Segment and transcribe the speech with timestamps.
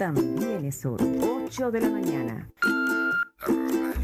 [0.00, 1.04] también es oro.
[1.44, 2.50] 8 de la mañana.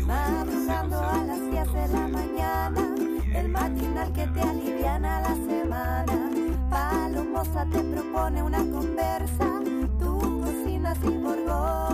[0.07, 2.95] Madrugando a las 10 de la mañana,
[3.35, 6.31] el matinal que te aliviana la semana.
[6.69, 9.63] Palomosa te propone una conversa,
[9.99, 11.86] tu cocina sin borgoña,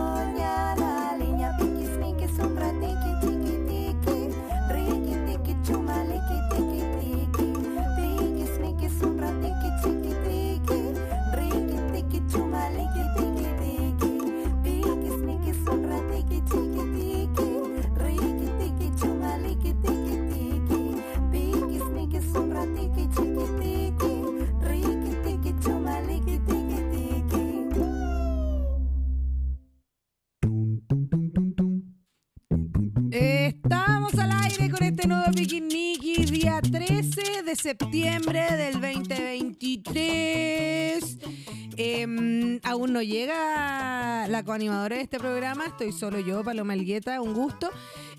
[42.93, 47.71] no llega la coanimadora de este programa, estoy solo yo, Paloma Elgueta, un gusto.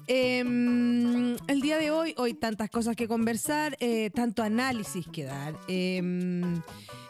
[0.07, 5.53] Em, el día de hoy, hoy tantas cosas que conversar, eh, tanto análisis que dar.
[5.67, 6.61] Em,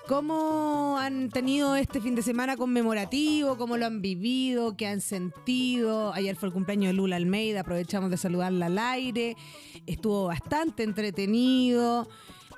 [0.08, 3.58] ¿Cómo han tenido este fin de semana conmemorativo?
[3.58, 4.76] ¿Cómo lo han vivido?
[4.76, 6.12] ¿Qué han sentido?
[6.14, 9.38] Ayer fue el cumpleaños de Lula Almeida, aprovechamos de saludarla al aire.
[9.88, 12.10] Estuvo bastante entretenido.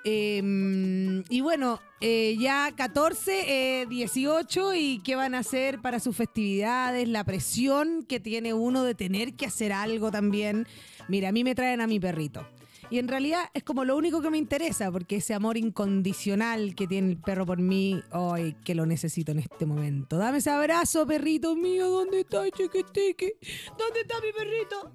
[0.08, 6.16] Eh, y bueno, eh, ya 14, eh, 18 y qué van a hacer para sus
[6.16, 10.67] festividades, la presión que tiene uno de tener que hacer algo también.
[11.08, 12.48] Mira, a mí me traen a mi perrito.
[12.92, 16.86] Y en realidad es como lo único que me interesa, porque ese amor incondicional que
[16.86, 20.17] tiene el perro por mí, hoy que lo necesito en este momento.
[20.17, 23.33] Dame ese abrazo, perrito mío, ¿dónde está chiquitiqui?
[23.78, 24.92] ¿Dónde está mi perrito?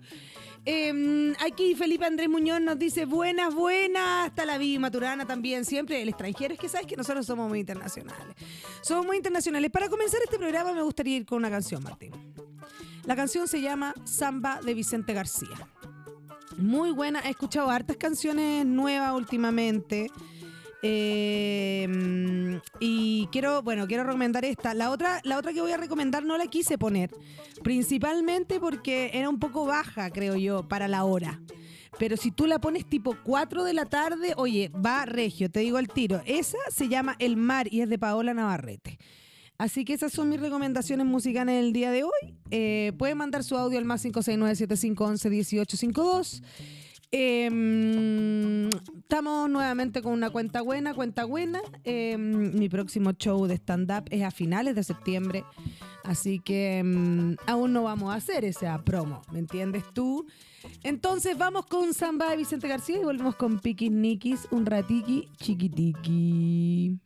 [0.66, 6.03] Eh, aquí Felipe Andrés Muñoz nos dice buenas, buenas, hasta la vida Maturana también, siempre
[6.03, 6.55] el extranjero.
[6.55, 8.37] Es que sabes que nosotros somos muy internacionales.
[8.82, 9.71] Somos muy internacionales.
[9.71, 12.12] Para comenzar este programa me gustaría ir con una canción, Martín.
[13.04, 15.69] La canción se llama Samba de Vicente García.
[16.59, 20.10] Muy buena, he escuchado hartas canciones nuevas últimamente.
[20.82, 21.88] Eh,
[22.78, 24.74] y quiero, bueno, quiero recomendar esta.
[24.74, 27.10] La otra, la otra que voy a recomendar no la quise poner,
[27.62, 31.41] principalmente porque era un poco baja, creo yo, para la hora.
[31.98, 35.76] Pero si tú la pones tipo 4 de la tarde, oye, va regio, te digo
[35.76, 36.22] al tiro.
[36.24, 38.98] Esa se llama El Mar y es de Paola Navarrete.
[39.58, 42.38] Así que esas son mis recomendaciones musicales del día de hoy.
[42.50, 46.42] Eh, pueden mandar su audio al más 569-7511-1852.
[47.12, 51.60] Eh, estamos nuevamente con una cuenta buena, cuenta buena.
[51.84, 55.44] Eh, mi próximo show de stand-up es a finales de septiembre.
[56.04, 60.26] Así que mm, aún no vamos a hacer esa promo, ¿me entiendes tú?
[60.82, 66.98] Entonces vamos con Samba de Vicente García y volvemos con Piquis Nikis, un ratiqui chiquitiqui.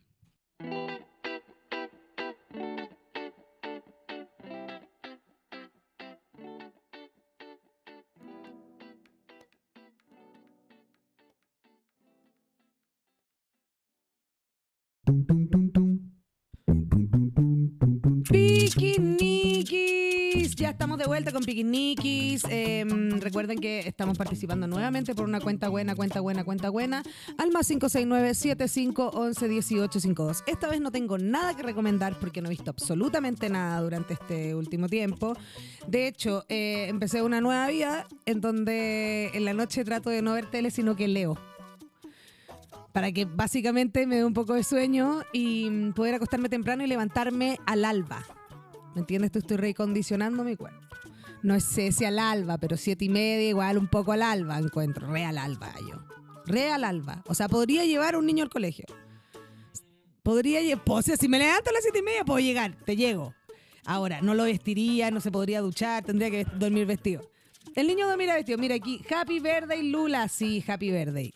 [20.97, 22.43] De vuelta con Piquiniquis.
[22.49, 22.83] Eh,
[23.19, 27.03] recuerden que estamos participando nuevamente por una cuenta buena, cuenta buena, cuenta buena,
[27.37, 30.43] al más 569-7511-1852.
[30.47, 34.55] Esta vez no tengo nada que recomendar porque no he visto absolutamente nada durante este
[34.55, 35.35] último tiempo.
[35.87, 40.31] De hecho, eh, empecé una nueva vida en donde en la noche trato de no
[40.33, 41.37] ver tele, sino que leo
[42.93, 46.87] para que básicamente me dé un poco de sueño y mm, poder acostarme temprano y
[46.87, 48.23] levantarme al alba.
[48.95, 49.31] ¿Me entiendes?
[49.31, 50.79] Tú estoy recondicionando mi cuerpo.
[51.43, 55.11] No sé si al alba, pero siete y media, igual un poco al alba encuentro.
[55.11, 56.03] Re al alba yo.
[56.45, 57.23] Re al alba.
[57.27, 58.85] O sea, podría llevar un niño al colegio.
[60.23, 60.83] Podría llevar.
[60.87, 62.75] O sea, si me levanto a las siete y media, puedo llegar.
[62.85, 63.33] Te llego.
[63.85, 67.29] Ahora, no lo vestiría, no se podría duchar, tendría que dormir vestido.
[67.75, 68.57] El niño dormirá vestido.
[68.57, 70.27] Mira aquí, Happy Birthday Lula.
[70.29, 71.33] Sí, Happy Birthday.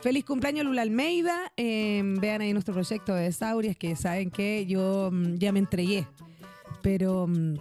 [0.00, 1.52] Feliz cumpleaños Lula Almeida.
[1.56, 6.06] Eh, vean ahí nuestro proyecto de Saurias, que saben que yo mm, ya me entregué.
[6.82, 7.54] Pero mm,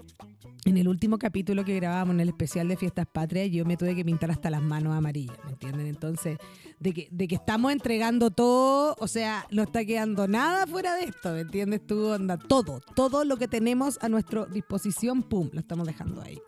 [0.66, 3.96] en el último capítulo que grabamos en el especial de Fiestas Patrias, yo me tuve
[3.96, 5.88] que pintar hasta las manos amarillas, ¿me entienden?
[5.88, 6.38] Entonces,
[6.80, 11.06] de que, de que estamos entregando todo, o sea, no está quedando nada fuera de
[11.06, 12.08] esto, ¿me entiendes tú?
[12.08, 16.40] Onda, todo, todo lo que tenemos a nuestra disposición, pum, lo estamos dejando ahí.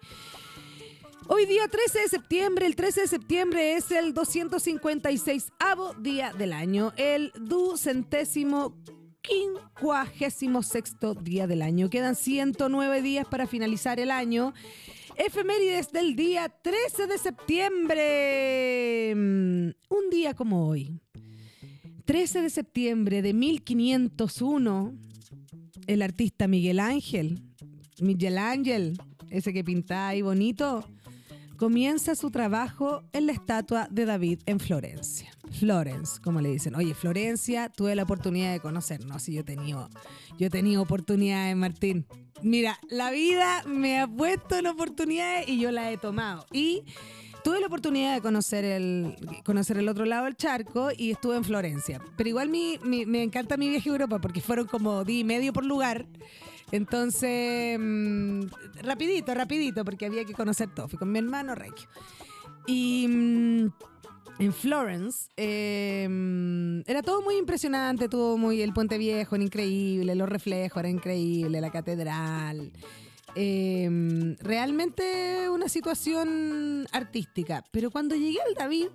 [1.27, 5.53] Hoy día 13 de septiembre, el 13 de septiembre es el 256
[5.99, 8.75] día del año, el ducentésimo
[9.21, 11.89] quincuagésimo sexto día del año.
[11.89, 14.53] Quedan 109 días para finalizar el año.
[15.15, 19.13] Efemérides del día 13 de septiembre.
[19.15, 20.99] Mm, Un día como hoy.
[22.05, 24.93] 13 de septiembre de 1501,
[25.87, 27.39] el artista Miguel Ángel
[28.01, 28.97] Miguel Ángel,
[29.29, 30.83] ese que pinta ahí bonito,
[31.61, 35.29] comienza su trabajo en la estatua de David en Florencia.
[35.59, 36.73] Florence, como le dicen.
[36.73, 39.05] Oye, Florencia, tuve la oportunidad de conocer.
[39.05, 39.87] No, sí, yo he tenido,
[40.39, 42.07] yo oportunidades, Martín.
[42.41, 46.47] Mira, la vida me ha puesto en oportunidades y yo las he tomado.
[46.51, 46.83] Y
[47.43, 49.15] tuve la oportunidad de conocer el,
[49.45, 52.01] conocer el otro lado del charco y estuve en Florencia.
[52.17, 55.65] Pero igual me encanta mi viaje a Europa porque fueron como día y medio por
[55.65, 56.07] lugar.
[56.71, 58.41] Entonces, mm,
[58.83, 60.87] rapidito, rapidito, porque había que conocer todo.
[60.87, 61.87] Fui con mi hermano Reggio.
[62.67, 63.65] Y mm,
[64.39, 70.15] en Florence eh, mm, era todo muy impresionante, todo muy el puente viejo era increíble,
[70.15, 72.71] los reflejos eran increíbles, la catedral.
[73.35, 77.63] Eh, realmente una situación artística.
[77.71, 78.87] Pero cuando llegué al David,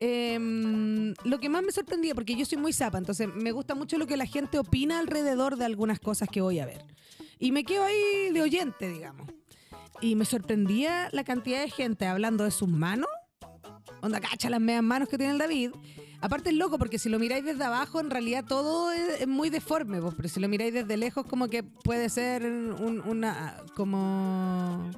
[0.00, 3.98] eh, lo que más me sorprendía, porque yo soy muy zapa, entonces me gusta mucho
[3.98, 6.84] lo que la gente opina alrededor de algunas cosas que voy a ver.
[7.38, 9.28] Y me quedo ahí de oyente, digamos.
[10.00, 13.08] Y me sorprendía la cantidad de gente hablando de sus manos.
[14.00, 15.70] Onda, cacha las medias manos que tiene el David.
[16.20, 20.00] Aparte es loco, porque si lo miráis desde abajo, en realidad todo es, muy deforme,
[20.00, 23.56] pues, pero si lo miráis desde lejos, como que puede ser un- una.
[23.76, 24.90] como.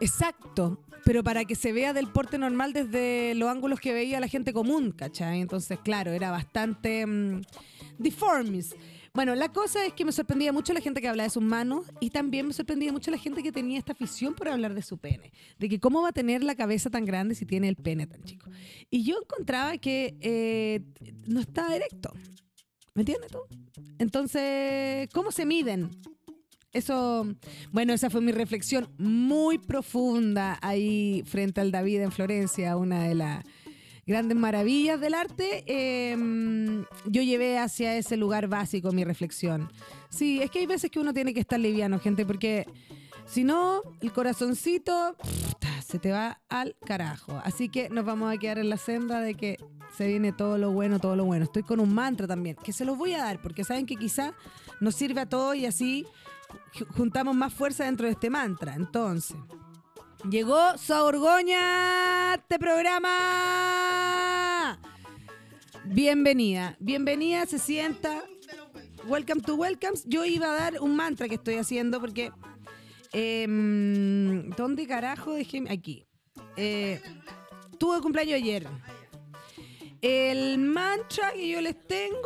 [0.00, 4.28] Exacto, pero para que se vea del porte normal desde los ángulos que veía la
[4.28, 5.40] gente común, ¿cachai?
[5.40, 7.42] Entonces, claro, era bastante mm,
[7.98, 8.74] deformis.
[9.12, 11.86] Bueno, la cosa es que me sorprendía mucho la gente que hablaba de sus manos
[11.98, 14.98] y también me sorprendía mucho la gente que tenía esta afición por hablar de su
[14.98, 15.32] pene.
[15.58, 18.22] De que cómo va a tener la cabeza tan grande si tiene el pene tan
[18.22, 18.48] chico.
[18.88, 20.82] Y yo encontraba que eh,
[21.26, 22.12] no estaba directo.
[22.94, 23.38] ¿Me entiendes tú?
[23.98, 25.90] Entonces, ¿cómo se miden?
[26.72, 27.26] Eso,
[27.72, 33.14] bueno, esa fue mi reflexión muy profunda ahí frente al David en Florencia, una de
[33.14, 33.44] las
[34.06, 35.64] grandes maravillas del arte.
[35.66, 36.16] Eh,
[37.06, 39.70] yo llevé hacia ese lugar básico mi reflexión.
[40.10, 42.66] Sí, es que hay veces que uno tiene que estar liviano, gente, porque
[43.26, 45.16] si no, el corazoncito
[45.86, 47.40] se te va al carajo.
[47.44, 49.56] Así que nos vamos a quedar en la senda de que
[49.96, 51.44] se viene todo lo bueno, todo lo bueno.
[51.44, 54.34] Estoy con un mantra también, que se los voy a dar, porque saben que quizá
[54.80, 56.06] nos sirve a todos y así
[56.96, 58.74] juntamos más fuerza dentro de este mantra.
[58.74, 59.36] Entonces,
[60.28, 63.10] llegó Saorgoña, este programa.
[65.84, 68.22] Bienvenida, bienvenida, se sienta.
[69.06, 70.04] Welcome to Welcomes.
[70.06, 72.32] Yo iba a dar un mantra que estoy haciendo porque.
[73.12, 75.64] em, ¿Dónde carajo dejé?
[75.70, 76.06] Aquí.
[76.56, 77.00] Eh,
[77.78, 78.66] tuve cumpleaños ayer.
[80.02, 82.18] El mantra que yo les tengo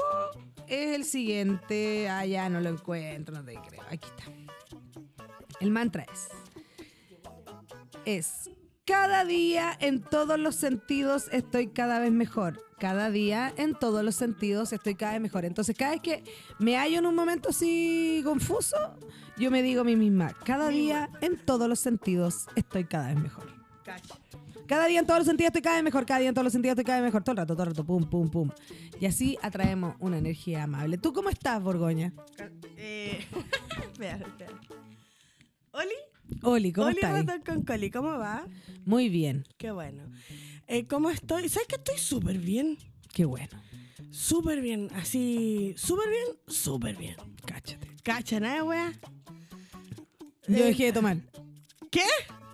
[0.69, 2.09] es el siguiente.
[2.09, 3.83] Ah, ya no lo encuentro, no te creo.
[3.91, 4.25] Aquí está.
[5.61, 6.29] El mantra es.
[8.05, 8.51] Es.
[8.87, 12.63] Cada día en todos los sentidos estoy cada vez mejor.
[12.79, 15.47] Cada día en todos los sentidos estoy cada vez mejor.
[15.47, 16.25] Entonces, cada vez que
[16.59, 18.77] me hallo en un momento así confuso,
[19.39, 23.19] yo me digo a mí misma, cada día en todos los sentidos estoy cada vez
[23.19, 23.47] mejor.
[24.67, 26.77] Cada día en todos los sentidos cada vez mejor, cada día en todos los sentidos
[26.85, 28.51] cada vez mejor, todo el rato, todo el rato, pum, pum, pum.
[29.01, 30.99] Y así atraemos una energía amable.
[30.99, 32.13] ¿Tú cómo estás, Borgoña?
[32.77, 33.25] Eh,
[33.83, 34.61] espera, espera.
[35.73, 35.95] Oli,
[36.43, 37.13] Oli, ¿cómo Oli estás?
[37.27, 38.47] Ratón con Coli, ¿cómo va?
[38.85, 40.05] Muy bien, Qué bueno.
[40.67, 41.49] Eh, ¿Cómo estoy?
[41.49, 42.79] ¿Sabes que estoy súper bien?
[43.13, 43.63] qué bueno.
[44.11, 47.17] Súper bien, así, súper bien, súper bien.
[47.47, 47.89] Cáchate.
[48.03, 48.93] Cacha, nada, wea.
[50.47, 51.17] Yo Eh, dejé de tomar.
[51.91, 52.05] ¿Qué?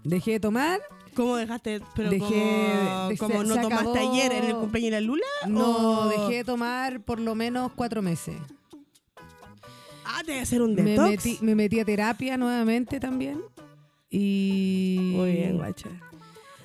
[0.04, 0.80] Dejé de tomar.
[1.20, 1.82] ¿Cómo dejaste?
[1.94, 5.26] Pero Dejé- como, no tomaste acabó- ayer en el cumpleaños de la Lula?
[5.48, 8.36] No, o- dejé de tomar por lo menos cuatro meses.
[10.04, 11.08] Ah, te voy a hacer un Me detox.
[11.10, 13.42] metí, me metí a terapia nuevamente también.
[14.08, 15.12] Y.
[15.14, 15.88] Muy bien, guacha.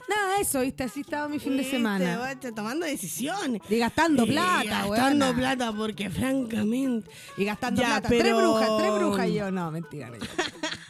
[0.07, 0.83] Nada, eso, ¿viste?
[0.83, 2.17] Así estaba mi fin de semana.
[2.17, 3.61] guacha, tomando decisiones.
[3.69, 5.37] Y gastando Y plata, Gastando weona.
[5.37, 7.09] plata porque francamente...
[7.37, 8.07] Y gastando Ya, plata.
[8.09, 9.27] pero- Tres brujas, tres brujas.
[9.27, 10.09] Y yo, no, mentira.
[10.09, 10.15] yo.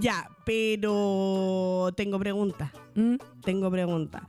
[0.00, 2.70] Ya, pero tengo preguntas.
[2.94, 3.16] ¿Mm?
[3.44, 4.22] Tengo preguntas.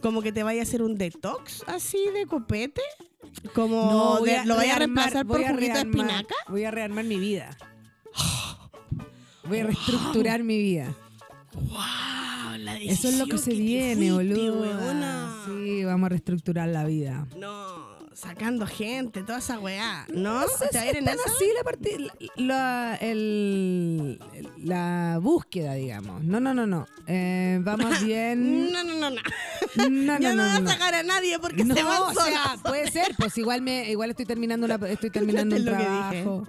[0.00, 2.80] ¿Como que te vaya a hacer un detox así de copete?
[3.54, 6.34] ¿Como No, de- a lo vaya a reemplazar por a juguito de espinaca?
[6.48, 7.56] Voy a rearmar mi vida.
[9.44, 10.94] Voy a reestructurar mi vida.
[11.54, 12.58] ¡Wow!
[12.58, 14.64] La Eso es lo que decisión se viene, boludo.
[15.46, 17.26] Sí, vamos a reestructurar la vida.
[17.36, 20.04] No, sacando gente, toda esa weá.
[20.12, 20.40] ¿No?
[20.40, 21.22] No sé ¿Te va a ir en es eso?
[21.26, 24.18] así la, parti- la, el-
[24.58, 26.22] la búsqueda, digamos.
[26.24, 26.86] No, no, no, no.
[27.06, 28.72] Eh, vamos bien.
[28.72, 29.20] No, no, no, no.
[29.76, 30.70] No, no, ya no, no, vas a no.
[30.70, 32.60] sacar a nadie porque No, se van o sea, solas.
[32.62, 36.48] puede ser, pues igual me, igual estoy terminando una, estoy terminando un trabajo.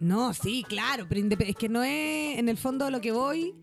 [0.00, 3.54] No, sí, claro, pero es que no es, en el fondo lo que voy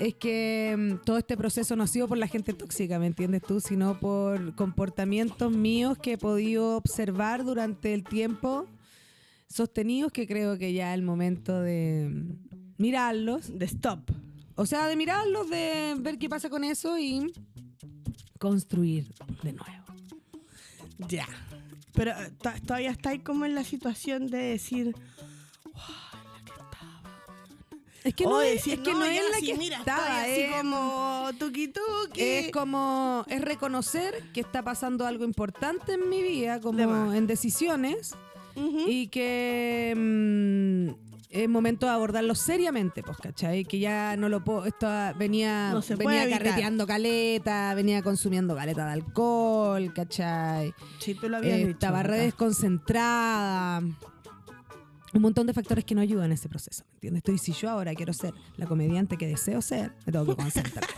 [0.00, 3.42] es que mm, todo este proceso no ha sido por la gente tóxica, ¿me entiendes
[3.42, 3.60] tú?
[3.60, 8.66] Sino por comportamientos míos que he podido observar durante el tiempo
[9.48, 12.10] sostenidos que creo que ya es el momento de
[12.76, 13.58] mirarlos.
[13.58, 14.10] De stop.
[14.54, 17.32] O sea, de mirarlos, de ver qué pasa con eso y
[18.38, 19.12] construir
[19.42, 19.84] de nuevo.
[21.08, 21.26] Ya.
[21.92, 24.94] Pero eh, to- todavía está ahí como en la situación de decir.
[28.04, 31.30] Es que no, es, que no, ya, es la que mira, estaba, así es- como
[31.38, 32.20] tuki tuki.
[32.20, 38.14] Es como, es reconocer que está pasando algo importante en mi vida, como en decisiones,
[38.86, 43.64] y que mm, es momento de abordarlo seriamente, pues, ¿cachai?
[43.64, 48.92] Que ya no lo puedo, esto venía, No venía carreteando caleta, venía consumiendo caleta de
[48.92, 50.72] alcohol, ¿cachai?
[51.00, 51.70] Sí, tú lo habías Eh, dicho.
[51.72, 53.82] estaba re desconcentrada.
[55.14, 57.22] Un montón de factores que no ayudan en ese proceso, ¿me entiendes?
[57.24, 60.84] Entonces, si yo ahora quiero ser la comediante que deseo ser, me tengo que concentrar.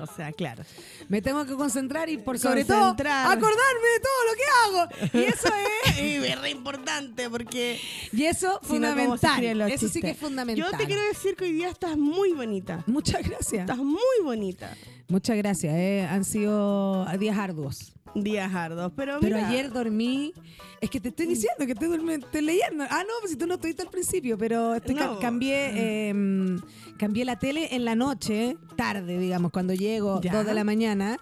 [0.00, 0.62] O sea, claro.
[1.08, 3.26] Me tengo que concentrar y por sobre todo Concentrar.
[3.26, 5.18] acordarme de todo lo que hago.
[5.18, 5.98] Y eso es,
[6.30, 7.80] es re importante porque.
[8.12, 9.60] y eso si no, ¿cómo se fundamental.
[9.72, 10.02] Eso sí chistes?
[10.02, 10.70] que es fundamental.
[10.70, 12.84] Yo te quiero decir que hoy día estás muy bonita.
[12.86, 13.62] Muchas gracias.
[13.62, 14.72] Estás muy bonita.
[15.08, 15.74] Muchas gracias.
[15.74, 16.06] eh.
[16.08, 17.92] Han sido días arduos.
[18.14, 18.92] Días ardos.
[18.96, 20.32] Pero, Pero mira, ayer dormí.
[20.80, 22.84] Es que te estoy diciendo que estoy, durmi- estoy leyendo.
[22.88, 25.18] Ah, no, pues si tú no estuviste al principio, pero estoy ca- No.
[25.18, 26.56] cambié, eh,
[26.98, 30.32] cambié la tele en la noche, tarde, digamos, cuando llego, Ya.
[30.32, 31.18] dos de la mañana,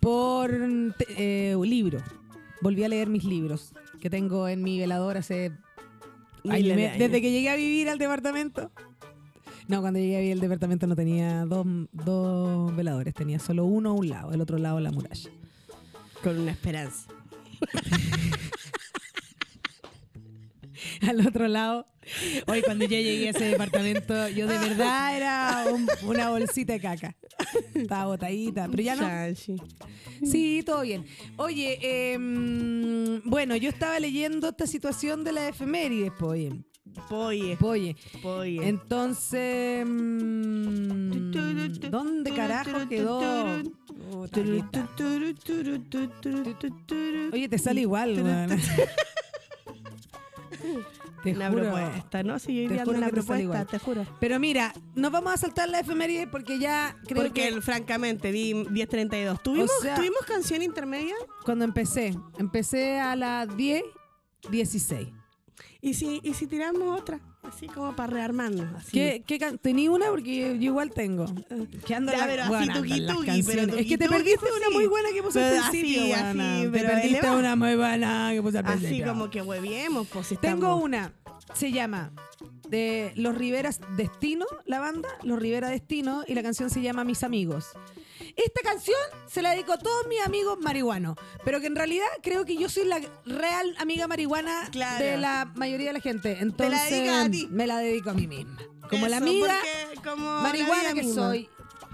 [0.00, 0.50] por
[0.98, 2.00] te- eh, un libro.
[2.62, 5.52] Volví a leer mis libros que tengo en mi velador hace
[6.48, 6.98] años de años.
[6.98, 8.70] desde que llegué a vivir al departamento.
[9.68, 13.90] No, cuando llegué a vivir al departamento no tenía dos, dos veladores, tenía solo uno
[13.90, 15.30] a un lado, el otro lado la muralla.
[16.22, 17.06] Con una esperanza.
[21.08, 21.86] al otro lado.
[22.46, 26.80] Hoy cuando yo llegué a ese departamento, yo de verdad era un- una bolsita de
[26.80, 27.16] caca.
[27.74, 29.02] Estaba botadita, pero ya no.
[29.02, 29.56] Chanchi.
[30.24, 31.04] Sí, todo bien.
[31.36, 31.78] Oye,
[32.14, 36.52] em, bueno, yo estaba leyendo esta situación de la efemérides, po, oye.
[37.08, 37.56] Poye.
[37.60, 38.68] Oye, Poye.
[38.68, 41.30] entonces, mm,
[41.90, 43.60] ¿dónde carajo quedó?
[44.24, 44.88] Está.
[47.32, 48.50] Oye, te sale igual, weón.
[51.22, 51.62] Te Una juro.
[51.62, 52.38] propuesta, ¿no?
[52.38, 54.06] Si yo iría una propuesta, te juro.
[54.20, 58.30] Pero mira, nos vamos a saltar la efeméride porque ya creo Porque, que el- francamente,
[58.30, 59.42] di 10.32.
[59.42, 61.14] ¿Tuvimos, O sea- ¿Tuvimos canción intermedia?
[61.44, 63.82] cuando empecé, empecé a las 10,
[64.48, 65.08] 16.
[65.80, 67.20] ¿Y si, ¿Y si tiramos otra?
[67.42, 68.66] Así como para rearmarnos.
[68.76, 68.90] Así.
[68.92, 70.06] ¿Qué, qué ¿Tení una?
[70.08, 71.26] Porque yo, igual tengo.
[71.86, 73.46] Que ando Ya, la- pero así bueno, las tuqui, canciones.
[73.46, 74.74] pero Es que te perdiste una sí.
[74.74, 76.14] muy buena que puse Pero al así, principio.
[76.16, 76.60] así, weona.
[76.62, 77.38] te perdiste elevado.
[77.38, 79.12] una muy buena que puse al Así principio.
[79.12, 81.12] como que hueviemos, pues si Tengo estamos- una.
[81.54, 82.12] Se llama
[82.68, 87.22] de Los Riveras Destino, la banda, Los Rivera Destino, y la canción se llama Mis
[87.22, 87.66] Amigos.
[88.36, 92.44] Esta canción se la dedico a todos mis amigos marihuanos, pero que en realidad creo
[92.44, 95.04] que yo soy la real amiga marihuana Claro.
[95.04, 96.38] de la mayoría de la gente.
[96.40, 97.48] Entonces la dedicas a ti.
[97.50, 98.56] me la dedico a mí misma.
[98.90, 99.54] Como la amiga
[99.94, 101.22] porque como la marihuana que misma.
[101.28, 101.48] soy,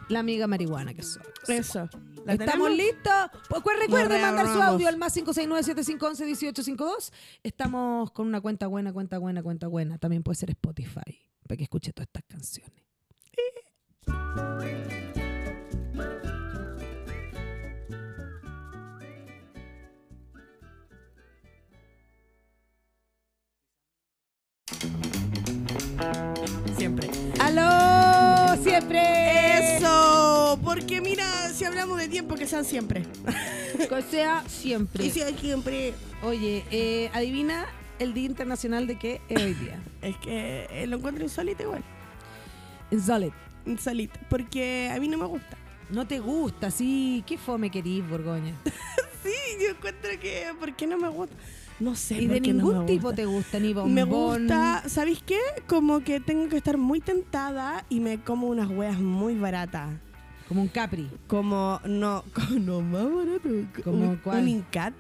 [0.09, 1.23] la amiga marihuana que soy.
[1.49, 1.89] Eso.
[2.25, 3.13] ¿La ¿Estamos listos?
[3.49, 7.13] Pues pues recuerden mandar su audio al más 569-7511-1852.
[7.43, 9.99] Estamos con una cuenta buena, cuenta buena, cuenta buena.
[9.99, 12.83] También puede ser Spotify, para que escuche todas estas canciones.
[26.77, 27.11] Siempre.
[27.41, 28.63] ¡Aló!
[28.63, 29.77] ¡Siempre!
[29.77, 31.14] Eso, porque mira,
[31.65, 33.05] si hablamos de tiempo, que sean siempre.
[33.89, 35.03] Que sea siempre.
[35.03, 35.95] Que sean siempre.
[36.23, 37.65] Oye, eh, adivina
[37.99, 39.83] el Día Internacional de qué es hoy día.
[40.03, 41.83] Es que eh, lo encuentro insólito igual.
[42.91, 43.35] Insólito.
[43.65, 44.21] Insólito.
[44.29, 45.57] Porque a mí no me gusta.
[45.89, 47.25] No te gusta, sí.
[47.27, 48.55] ¿Qué fome querís, Borgoña?
[49.23, 50.49] Sí, yo encuentro que.
[50.61, 51.35] ¿Por qué no me gusta?
[51.81, 52.21] No sé.
[52.21, 53.17] Y de no ningún me tipo gusta.
[53.17, 53.95] te gusta, ni bombón.
[53.95, 55.39] Me gusta, ¿sabéis qué?
[55.67, 59.89] Como que tengo que estar muy tentada y me como unas hueas muy baratas.
[60.49, 61.11] Como un Capri.
[61.27, 63.49] Como, no, como no más barato.
[63.83, 64.43] ¿Como un, cuál?
[64.43, 64.95] un Incat.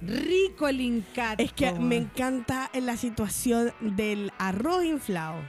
[0.00, 1.40] Rico el Incat.
[1.40, 5.40] Es que me encanta en la situación del arroz inflado.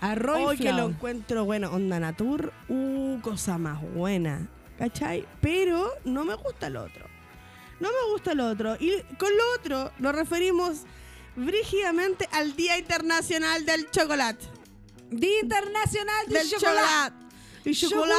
[0.00, 0.90] Arroz Hoy que lo inflado.
[0.90, 4.48] encuentro, bueno, onda natur, uh, cosa más buena.
[4.78, 5.26] ¿Cachai?
[5.40, 7.06] Pero no me gusta lo otro.
[7.80, 8.76] No me gusta lo otro.
[8.78, 10.82] Y con lo otro nos referimos
[11.36, 14.44] brígidamente al Día Internacional del Chocolate.
[15.10, 16.80] Día Internacional del, del Chocolate.
[16.80, 17.21] chocolate.
[17.64, 18.14] Y chocolate.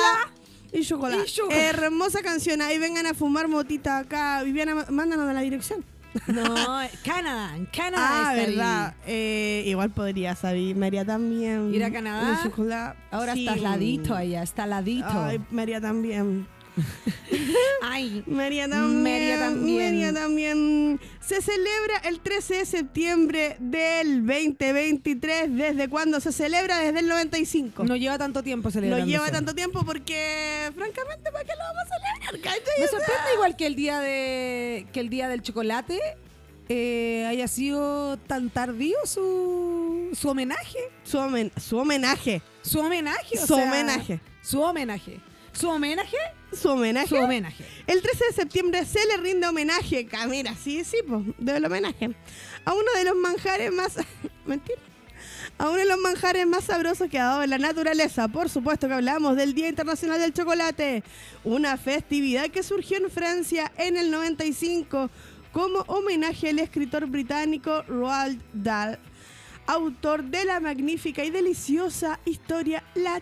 [0.72, 1.24] Y chocolate.
[1.24, 1.66] Y chocolate.
[1.66, 2.62] Hermosa canción.
[2.62, 4.42] Ahí vengan a fumar motita acá.
[4.44, 5.84] Viviana, mándanos a la dirección.
[6.28, 6.44] No,
[7.04, 7.56] Canadá.
[7.56, 8.96] En Canadá Ah, está verdad.
[9.08, 10.76] Eh, igual podría saber.
[10.76, 11.74] María también.
[11.74, 12.96] Ir a Canadá.
[13.12, 13.48] Ahora Sí.
[13.48, 15.08] está ladito allá, está ladito.
[15.10, 16.48] Ay, María también.
[17.82, 19.04] Ay, María también.
[19.04, 19.86] María también.
[19.86, 21.00] María también.
[21.22, 25.56] Se celebra el 13 de septiembre del 2023.
[25.56, 26.80] ¿Desde cuándo se celebra?
[26.80, 27.84] Desde el 95.
[27.84, 29.06] no lleva tanto tiempo No celebrando.
[29.06, 32.60] lleva tanto tiempo porque, francamente, ¿para qué lo vamos a celebrar?
[32.80, 36.00] Me sorprende igual que el día de que el día del chocolate
[36.70, 40.80] eh, haya sido tan tardío su, su homenaje.
[41.04, 42.42] Su, homen- su homenaje.
[42.62, 43.38] Su homenaje.
[43.38, 44.20] o Su sea, homenaje.
[44.42, 45.20] Su homenaje.
[45.54, 46.18] Su homenaje.
[46.52, 47.08] Su homenaje.
[47.08, 47.66] Su homenaje.
[47.88, 52.10] El 13 de septiembre se le rinde homenaje, Camila, sí, sí, pues, del homenaje,
[52.66, 53.98] a uno de los manjares más...
[54.46, 54.80] Mentira.
[55.58, 58.28] A uno de los manjares más sabrosos que ha dado la naturaleza.
[58.28, 61.04] Por supuesto que hablamos del Día Internacional del Chocolate,
[61.44, 65.10] una festividad que surgió en Francia en el 95
[65.52, 68.98] como homenaje al escritor británico Roald Dahl,
[69.68, 73.22] autor de la magnífica y deliciosa historia La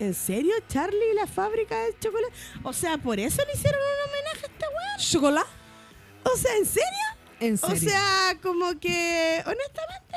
[0.00, 0.54] ¿En serio?
[0.68, 2.32] ¿Charlie la fábrica de chocolate?
[2.62, 4.98] O sea, ¿por eso le hicieron un homenaje a este weón?
[4.98, 5.50] ¿Chocolate?
[6.24, 6.88] O sea, ¿en serio?
[7.40, 7.74] En serio.
[7.74, 10.16] O sea, como que, honestamente,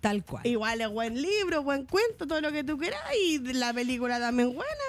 [0.00, 0.46] tal cual.
[0.46, 4.54] igual es buen libro, buen cuento, todo lo que tú quieras, y la película también
[4.54, 4.84] buena.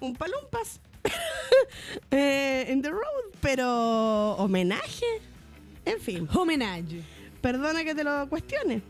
[0.00, 0.80] Un palumpas.
[2.10, 5.06] eh, in the road, pero homenaje.
[5.84, 6.28] En fin.
[6.32, 7.02] Homenaje.
[7.40, 8.82] Perdona que te lo cuestione.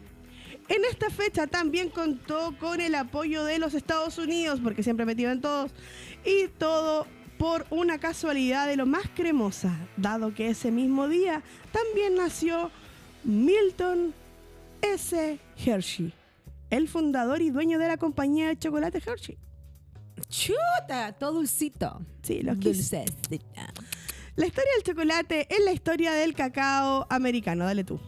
[0.68, 5.30] En esta fecha también contó con el apoyo de los Estados Unidos, porque siempre metido
[5.30, 5.72] en todos,
[6.24, 7.06] y todo
[7.38, 11.42] por una casualidad de lo más cremosa, dado que ese mismo día
[11.72, 12.70] también nació
[13.24, 14.14] Milton
[14.80, 15.38] S.
[15.64, 16.12] Hershey,
[16.70, 19.38] el fundador y dueño de la compañía de chocolate Hershey.
[20.28, 22.00] Chuta, todo dulcito.
[22.22, 23.04] Sí, lo quise.
[23.04, 23.82] Dulcecito.
[24.36, 27.64] La historia del chocolate es la historia del cacao americano.
[27.64, 28.00] Dale tú.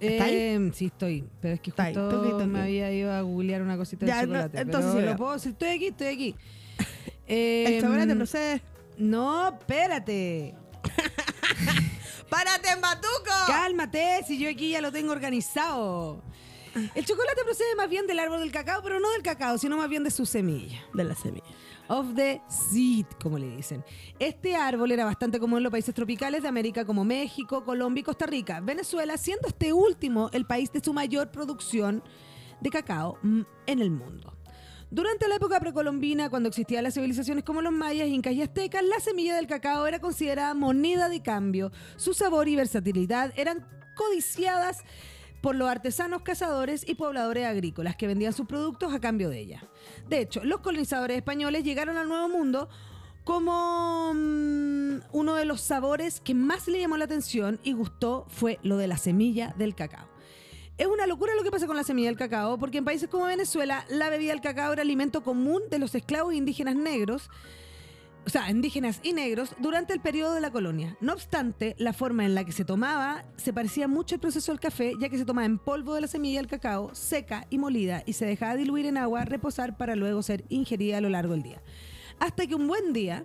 [0.00, 0.34] ¿Está ahí?
[0.34, 1.24] Eh, sí, estoy.
[1.40, 2.44] Pero es que ahí, justo toqui.
[2.46, 4.60] me había ido a googlear una cosita Ya, de no, chocolate.
[4.60, 5.52] entonces pero lo puedo decir.
[5.52, 6.34] Estoy aquí, estoy aquí.
[7.26, 8.62] El chocolate procede.
[8.98, 10.54] No, espérate.
[12.28, 13.32] ¡Párate en batuco!
[13.46, 16.22] Cálmate, si yo aquí ya lo tengo organizado.
[16.74, 19.88] El chocolate procede más bien del árbol del cacao, pero no del cacao, sino más
[19.88, 20.82] bien de su semilla.
[20.92, 21.46] De la semilla.
[21.88, 23.84] Of the seed, como le dicen.
[24.18, 28.04] Este árbol era bastante común en los países tropicales de América como México, Colombia y
[28.04, 28.60] Costa Rica.
[28.60, 32.02] Venezuela siendo este último el país de su mayor producción
[32.60, 34.36] de cacao mm, en el mundo.
[34.90, 39.00] Durante la época precolombina, cuando existían las civilizaciones como los mayas, incas y aztecas, la
[39.00, 41.72] semilla del cacao era considerada moneda de cambio.
[41.96, 44.84] Su sabor y versatilidad eran codiciadas
[45.40, 49.62] por los artesanos cazadores y pobladores agrícolas que vendían sus productos a cambio de ella.
[50.08, 52.68] De hecho, los colonizadores españoles llegaron al Nuevo Mundo
[53.24, 58.60] como mm, uno de los sabores que más le llamó la atención y gustó fue
[58.62, 60.06] lo de la semilla del cacao.
[60.78, 63.24] Es una locura lo que pasa con la semilla del cacao, porque en países como
[63.24, 67.30] Venezuela la bebida del cacao era alimento común de los esclavos indígenas negros,
[68.26, 70.96] o sea, indígenas y negros, durante el periodo de la colonia.
[71.00, 74.60] No obstante, la forma en la que se tomaba se parecía mucho al proceso del
[74.60, 78.02] café, ya que se tomaba en polvo de la semilla del cacao, seca y molida,
[78.04, 81.44] y se dejaba diluir en agua, reposar para luego ser ingerida a lo largo del
[81.44, 81.62] día.
[82.18, 83.24] Hasta que un buen día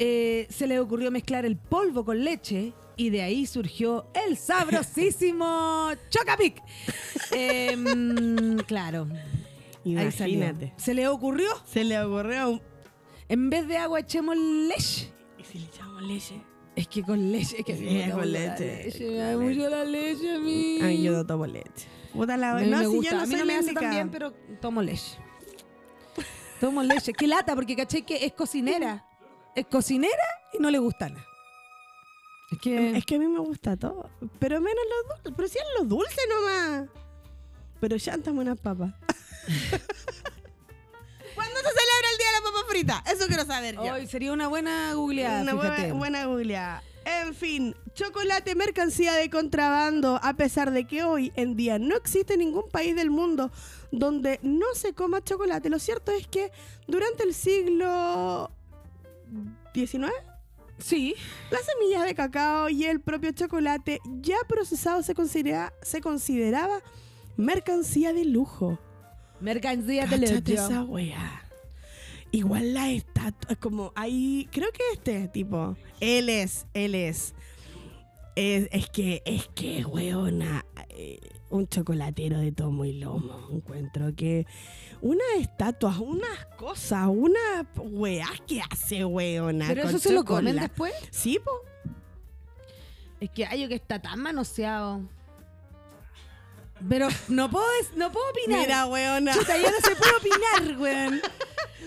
[0.00, 5.90] eh, se le ocurrió mezclar el polvo con leche y de ahí surgió el sabrosísimo
[6.10, 6.60] Chocapic.
[7.30, 9.06] Em, claro.
[9.84, 10.38] Ahí salió.
[10.38, 10.72] Imagínate.
[10.76, 12.60] Se le ocurrió, Se le ocurrió.
[13.28, 15.12] En vez de agua echemos leche.
[15.38, 16.42] ¿Y si le echamos leche?
[16.74, 19.36] Es que con leche, es que a mí Sí, me gusta con leche, Me da
[19.36, 20.78] mucho la leche a mí.
[20.82, 21.86] Ay, yo no tomo leche.
[22.12, 23.10] Puta la A mí no, me si gusta.
[23.10, 25.18] yo no a mí soy no me hace tan bien, pero tomo leche.
[26.60, 27.12] Tomo leche.
[27.12, 29.04] Qué lata, porque caché que es cocinera.
[29.54, 31.26] Es cocinera y no le gusta nada.
[32.52, 32.96] Es que...
[32.96, 34.08] Es que a mí me gusta todo.
[34.38, 35.32] Pero menos los dulces.
[35.36, 36.88] Pero si eran los dulces nomás.
[37.80, 38.94] Pero chántame unas papas.
[41.34, 41.64] ¿Cuándo se
[42.72, 43.04] frita?
[43.06, 43.94] Eso quiero saber yo.
[43.94, 46.82] Hoy sería una buena googleada, Una buena, buena googleada.
[47.04, 52.36] En fin, chocolate mercancía de contrabando, a pesar de que hoy en día no existe
[52.36, 53.50] ningún país del mundo
[53.90, 55.68] donde no se coma chocolate.
[55.68, 56.52] Lo cierto es que
[56.86, 58.50] durante el siglo
[59.74, 60.12] XIX,
[60.78, 61.14] Sí.
[61.50, 66.80] las semillas de cacao y el propio chocolate ya procesado se, considera, se consideraba
[67.36, 68.78] mercancía de lujo.
[69.40, 70.42] Mercancía de lujo.
[70.46, 71.41] esa wea.
[72.32, 77.34] Igual la estatua, como ahí, creo que este tipo, él es, él es.
[78.34, 83.48] Es, es que, es que, weona, eh, un chocolatero de tomo y lomo.
[83.52, 84.46] Encuentro que
[85.02, 89.66] unas estatuas, unas cosas, unas weas que hace, weona.
[89.68, 90.94] Pero eso se lo comen después.
[91.10, 91.52] Sí, po.
[93.20, 95.02] Es que hay que está tan manoseado.
[96.88, 97.66] Pero no puedo,
[97.96, 98.60] no puedo opinar.
[98.60, 99.32] Mira, weona.
[99.34, 101.20] Chuta, yo no se puede opinar, weón.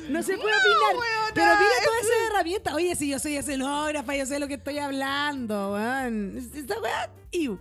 [0.09, 0.95] No se puede opinar.
[0.95, 2.73] weona, pero mira todas esas herramientas.
[2.73, 6.37] Oye, si yo soy escenógrafa, yo sé lo que estoy hablando, weón.
[6.53, 7.59] Esta weá, iu.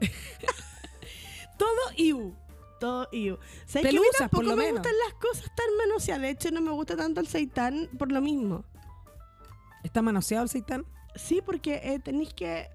[1.58, 2.34] Todo iu.
[2.78, 3.38] Todo iu.
[3.64, 4.80] ¿Sabes que por tampoco lo me menos.
[4.82, 6.22] gustan las cosas tan manoseadas.
[6.22, 8.64] De hecho, no me gusta tanto el seitán por lo mismo.
[9.82, 10.84] ¿Está manoseado el seitán?
[11.14, 12.68] Sí, porque eh, tenéis que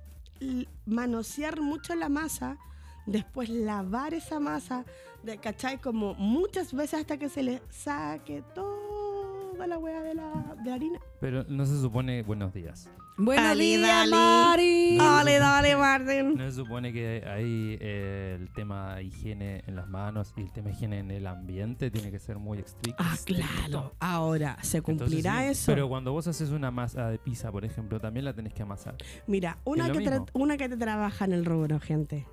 [0.85, 2.57] manosear mucho la masa,
[3.05, 4.85] después lavar esa masa,
[5.23, 5.79] de, ¿cachai?
[5.79, 10.75] Como muchas veces hasta que se le saque toda la hueá de la, de la
[10.75, 10.99] harina.
[11.19, 12.89] Pero no se supone buenos días.
[13.17, 14.11] Buenos Dale, días, dale.
[14.11, 14.97] Mari.
[14.97, 15.03] No.
[15.03, 16.35] Dale, dale, Martín.
[16.37, 20.71] No se supone que ahí eh, el tema higiene en las manos y el tema
[20.71, 23.03] higiene en el ambiente tiene que ser muy estricto.
[23.03, 23.93] Ah, claro.
[23.99, 25.47] Ahora, ¿se Entonces, cumplirá sí.
[25.49, 25.71] eso?
[25.71, 28.95] Pero cuando vos haces una masa de pizza, por ejemplo, también la tenés que amasar.
[29.27, 30.25] Mira, una que, mismo.
[30.33, 32.25] una que te trabaja en el rubro, gente.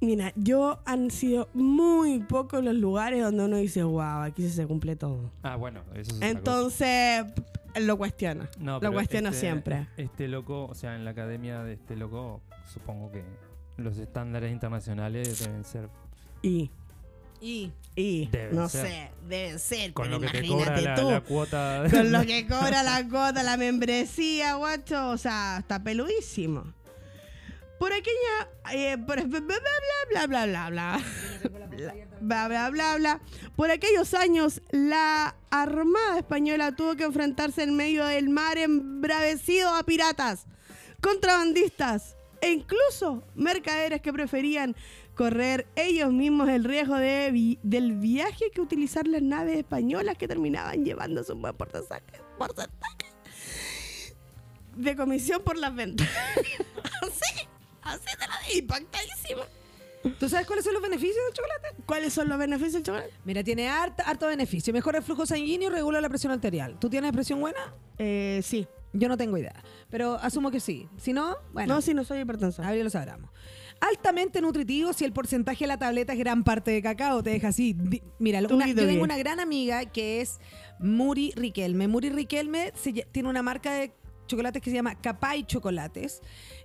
[0.00, 4.96] Mira, yo han sido muy pocos los lugares donde uno dice, wow, aquí se cumple
[4.96, 5.30] todo.
[5.42, 6.22] Ah, bueno, eso es.
[6.22, 7.24] Entonces,
[7.78, 8.48] lo cuestiona.
[8.58, 9.88] No, lo pero cuestiono este- siempre.
[9.98, 12.40] Este loco, o sea, en la academia de este loco,
[12.72, 13.22] supongo que
[13.76, 15.88] los estándares internacionales deben ser
[16.42, 16.70] Y,
[17.42, 18.86] Y y, Deben no ser.
[18.86, 21.10] sé, deben ser, con pero lo que te imagínate cobra la, tú.
[21.10, 21.82] la cuota.
[21.90, 25.10] Con lo que cobra la cuota, la membresía, guacho.
[25.10, 26.64] O sea, está peludísimo.
[27.80, 28.50] Por aquella.
[28.74, 29.58] eh, por, bla, bla,
[30.10, 31.00] bla, bla, bla, bla.
[32.20, 33.20] Bla, bla, bla, bla.
[33.56, 39.82] Por aquellos años, la Armada Española tuvo que enfrentarse en medio del mar embravecido a
[39.84, 40.44] piratas,
[41.00, 44.76] contrabandistas e incluso mercaderes que preferían
[45.14, 51.32] correr ellos mismos el riesgo del viaje que utilizar las naves españolas que terminaban llevándose
[51.32, 52.04] un buen porcentaje,
[54.76, 56.06] de comisión por las ventas.
[57.02, 57.48] así,
[57.90, 59.42] así te digo, impactadísimo.
[60.18, 61.82] ¿Tú sabes cuáles son los beneficios del chocolate?
[61.84, 63.12] ¿Cuáles son los beneficios del chocolate?
[63.24, 64.72] Mira, tiene harta, harto beneficio.
[64.72, 66.78] Mejora el flujo sanguíneo y regula la presión arterial.
[66.80, 67.74] ¿Tú tienes presión buena?
[67.98, 68.66] Eh, sí.
[68.94, 69.62] Yo no tengo idea.
[69.90, 70.88] Pero asumo que sí.
[70.96, 71.74] Si no, bueno.
[71.74, 72.66] No, sí, no soy hipertensa.
[72.66, 73.30] A ver, lo sabramos.
[73.80, 77.48] Altamente nutritivo si el porcentaje de la tableta es gran parte de cacao, te deja
[77.48, 77.74] así.
[77.74, 80.38] Di- Mira, una- yo tengo una gran amiga que es
[80.78, 81.88] Muri Riquelme.
[81.88, 83.92] Muri Riquelme se lle- tiene una marca de
[84.30, 86.22] chocolates que se llama Capay Chocolates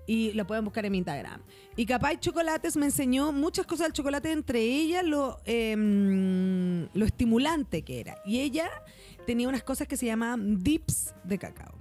[0.08, 1.42] y lo pueden buscar en mi Instagram.
[1.76, 7.82] Y Capay Chocolates me enseñó muchas cosas del chocolate, entre ellas lo, em, lo estimulante
[7.84, 8.18] que era.
[8.26, 8.70] Y ella
[9.26, 11.76] tenía unas cosas que se llamaban dips de cacao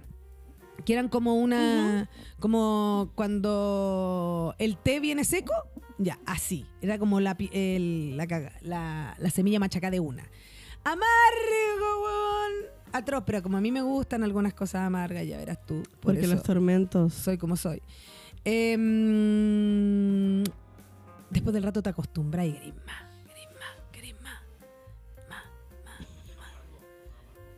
[0.83, 5.53] que eran como una como cuando el té viene seco
[5.97, 8.25] ya así era como la el- la,
[8.61, 10.29] la, la semilla machacada de una
[10.83, 11.05] amargo
[12.97, 16.21] atroz pero como a mí me gustan algunas cosas amargas ya verás tú por Porque
[16.21, 17.13] eso los tormentos.
[17.13, 17.81] soy como soy
[18.47, 20.43] Em,
[21.29, 23.03] después del rato te acostumbras y querés más
[23.91, 24.41] querés más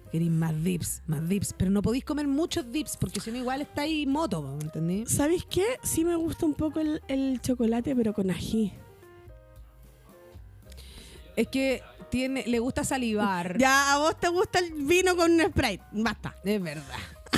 [0.09, 3.37] querés más más dips más dips pero no podéis comer muchos dips porque si no
[3.37, 5.05] igual está ahí moto ¿me entendí?
[5.05, 5.65] ¿Sabéis qué?
[5.83, 8.71] Sí me gusta un poco el, el chocolate, pero con ají.
[11.37, 15.41] Es que tiene le gusta salivar Ya, a vos te gusta el vino con un
[15.41, 15.83] Sprite.
[15.93, 16.35] Basta.
[16.43, 16.83] es verdad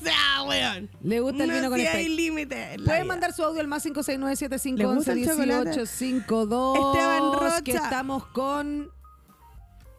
[0.00, 0.90] O sea, weón.
[1.02, 1.98] le gusta el no vino con sí Sprite.
[2.04, 2.76] hay límite.
[2.84, 5.70] Pueden mandar su audio al más ¿Le gusta el chocolate?
[5.82, 7.62] 569-7511-1852 Esteban Rocha.
[7.62, 8.90] que estamos con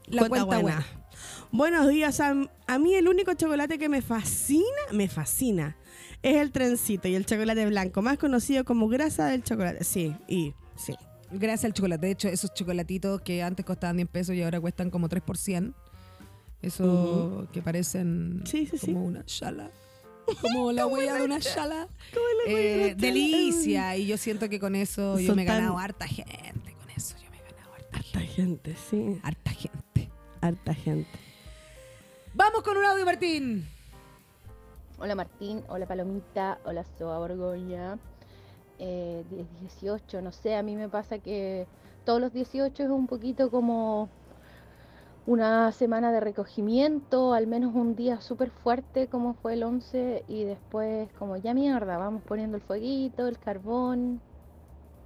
[0.08, 0.62] la Cuenta cuenta, buena.
[0.62, 0.86] buena.
[1.52, 2.20] Buenos días.
[2.22, 2.34] A,
[2.68, 5.76] a mí el único chocolate que me fascina, me fascina,
[6.24, 9.84] es el trencito y el chocolate blanco, más conocido como grasa del chocolate.
[9.84, 10.96] Sí, y sí.
[11.32, 12.06] Gracias al chocolate.
[12.06, 15.38] De hecho, esos chocolatitos que antes costaban 10 pesos y ahora cuestan como 3 por
[15.38, 15.74] 100.
[16.62, 18.94] Eso que parecen Sí, sí, sí.
[18.94, 19.72] como una chala.
[20.42, 21.88] Como la huella de una chala.
[22.14, 23.98] ¿Cómo le voy a Eh, delicia.
[23.98, 26.74] Y yo siento que con eso yo me he ganado tan- harta gente.
[26.80, 29.20] Con eso yo me he ganado harta, Harta gente, sí.
[29.24, 30.10] harta gente.
[30.40, 31.10] Harta gente.
[32.36, 33.68] Vamos con un audio, Martín.
[35.00, 37.98] Hola Martín, hola Palomita, hola Soa Borgoña.
[38.84, 39.24] Eh,
[39.60, 41.68] 18, no sé, a mí me pasa que
[42.04, 44.10] todos los 18 es un poquito como
[45.28, 50.46] una semana de recogimiento, al menos un día súper fuerte como fue el 11 y
[50.46, 54.20] después como ya mierda, vamos poniendo el fueguito, el carbón.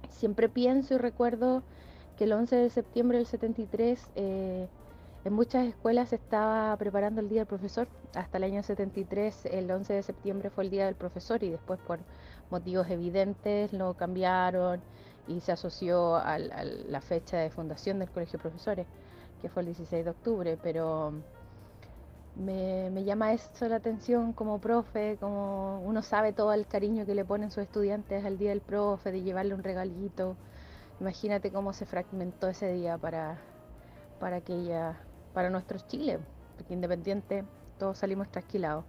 [0.08, 1.62] Siempre pienso y recuerdo
[2.16, 4.68] que el 11 de septiembre del 73 eh,
[5.26, 7.88] en muchas escuelas se estaba preparando el Día del Profesor.
[8.14, 11.78] Hasta el año 73, el 11 de septiembre fue el Día del Profesor y después
[11.80, 11.98] por
[12.50, 14.80] motivos evidentes lo cambiaron
[15.28, 18.86] y se asoció a la fecha de fundación del Colegio de Profesores,
[19.42, 20.58] que fue el 16 de octubre.
[20.62, 21.12] Pero
[22.36, 27.14] me, me llama eso la atención como profe, como uno sabe todo el cariño que
[27.14, 30.36] le ponen sus estudiantes al Día del Profe, de llevarle un regalito.
[31.00, 33.38] Imagínate cómo se fragmentó ese día para,
[34.20, 34.96] para aquella
[35.36, 36.18] para nuestros Chile,
[36.56, 37.44] porque independiente
[37.78, 38.86] todos salimos trasquilados.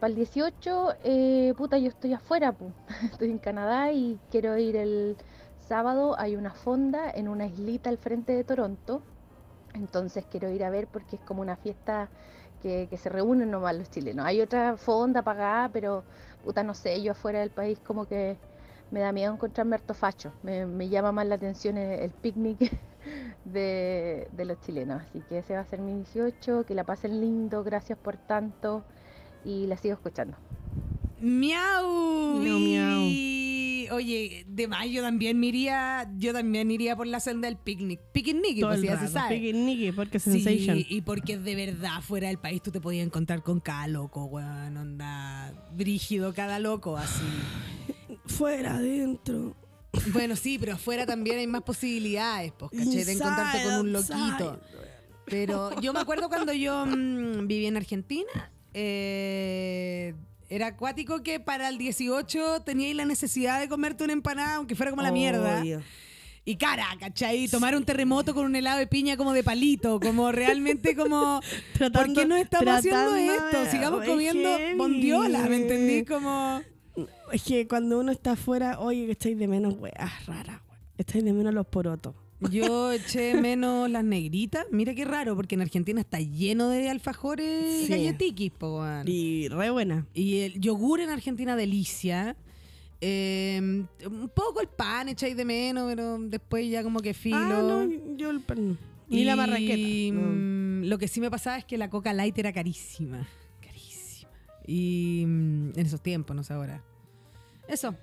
[0.00, 2.70] Para el 18, eh, puta, yo estoy afuera, pu.
[3.12, 5.16] estoy en Canadá y quiero ir el
[5.66, 6.14] sábado.
[6.18, 9.02] Hay una fonda en una islita al frente de Toronto.
[9.74, 12.08] Entonces quiero ir a ver porque es como una fiesta
[12.62, 14.24] que, que se reúnen nomás los chilenos.
[14.24, 16.04] Hay otra fonda pagada, pero
[16.44, 18.36] puta, no sé, yo afuera del país como que
[18.92, 20.32] me da miedo encontrarme harto facho.
[20.44, 22.70] Me, me llama más la atención el, picnic
[23.44, 25.02] de los chilenos.
[25.02, 26.66] Así que ese va a ser mi 18.
[26.66, 28.84] Que la pasen lindo, gracias por tanto
[29.44, 30.36] y la sigo escuchando.
[31.20, 32.38] Miau.
[32.40, 33.00] Miau, miau.
[33.02, 37.56] Y- Oye, de más yo también me iría, yo también iría por la senda del
[37.56, 37.98] picnic.
[38.12, 39.36] Picnic, pues ya se sabe.
[39.36, 40.84] piquinique, porque Sí, sensation.
[40.86, 44.76] y porque de verdad fuera del país tú te podías encontrar con cada loco, weón,
[44.76, 47.24] onda brígido cada loco, así.
[48.26, 49.56] Fuera, adentro.
[50.12, 53.04] Bueno, sí, pero afuera también hay más posibilidades, pues, ¿cachai?
[53.04, 54.60] De encontrarte con un loquito.
[55.24, 60.14] Pero yo me acuerdo cuando yo mm, viví en Argentina, eh,
[60.48, 64.90] era acuático que para el 18 teníais la necesidad de comerte una empanada, aunque fuera
[64.90, 65.62] como la mierda.
[66.44, 67.46] Y cara, ¿cachai?
[67.48, 71.40] Tomar un terremoto con un helado de piña como de palito, como realmente como...
[71.78, 73.66] ¿Por Tratando- qué no estamos haciendo esto?
[73.70, 74.78] Sigamos comiendo heavy.
[74.78, 76.04] bondiola, ¿me entendí?
[76.06, 76.62] Como...
[77.32, 80.62] Es que cuando uno está afuera, oye, que estáis de menos, weas raras.
[80.96, 82.14] Estáis de menos los porotos.
[82.50, 84.66] Yo eché menos las negritas.
[84.70, 87.88] Mira qué raro, porque en Argentina está lleno de alfajores Sí.
[87.88, 88.84] galletiquis, po.
[89.06, 90.06] Y re buena.
[90.14, 92.36] Y el yogur en Argentina, delicia.
[93.00, 93.60] Eh,
[94.06, 97.36] un poco el pan echáis de menos, pero después ya como que filo.
[97.38, 98.76] Ah, no, yo el pan.
[99.08, 100.14] Ni la Y, marraqueta.
[100.20, 100.32] no.
[100.32, 103.26] mm, Lo que sí me pasaba es que la Coca Light era carísima.
[103.60, 104.30] Carísima.
[104.66, 106.82] Y mm, en esos tiempos, no sé ahora.
[107.68, 107.94] Eso.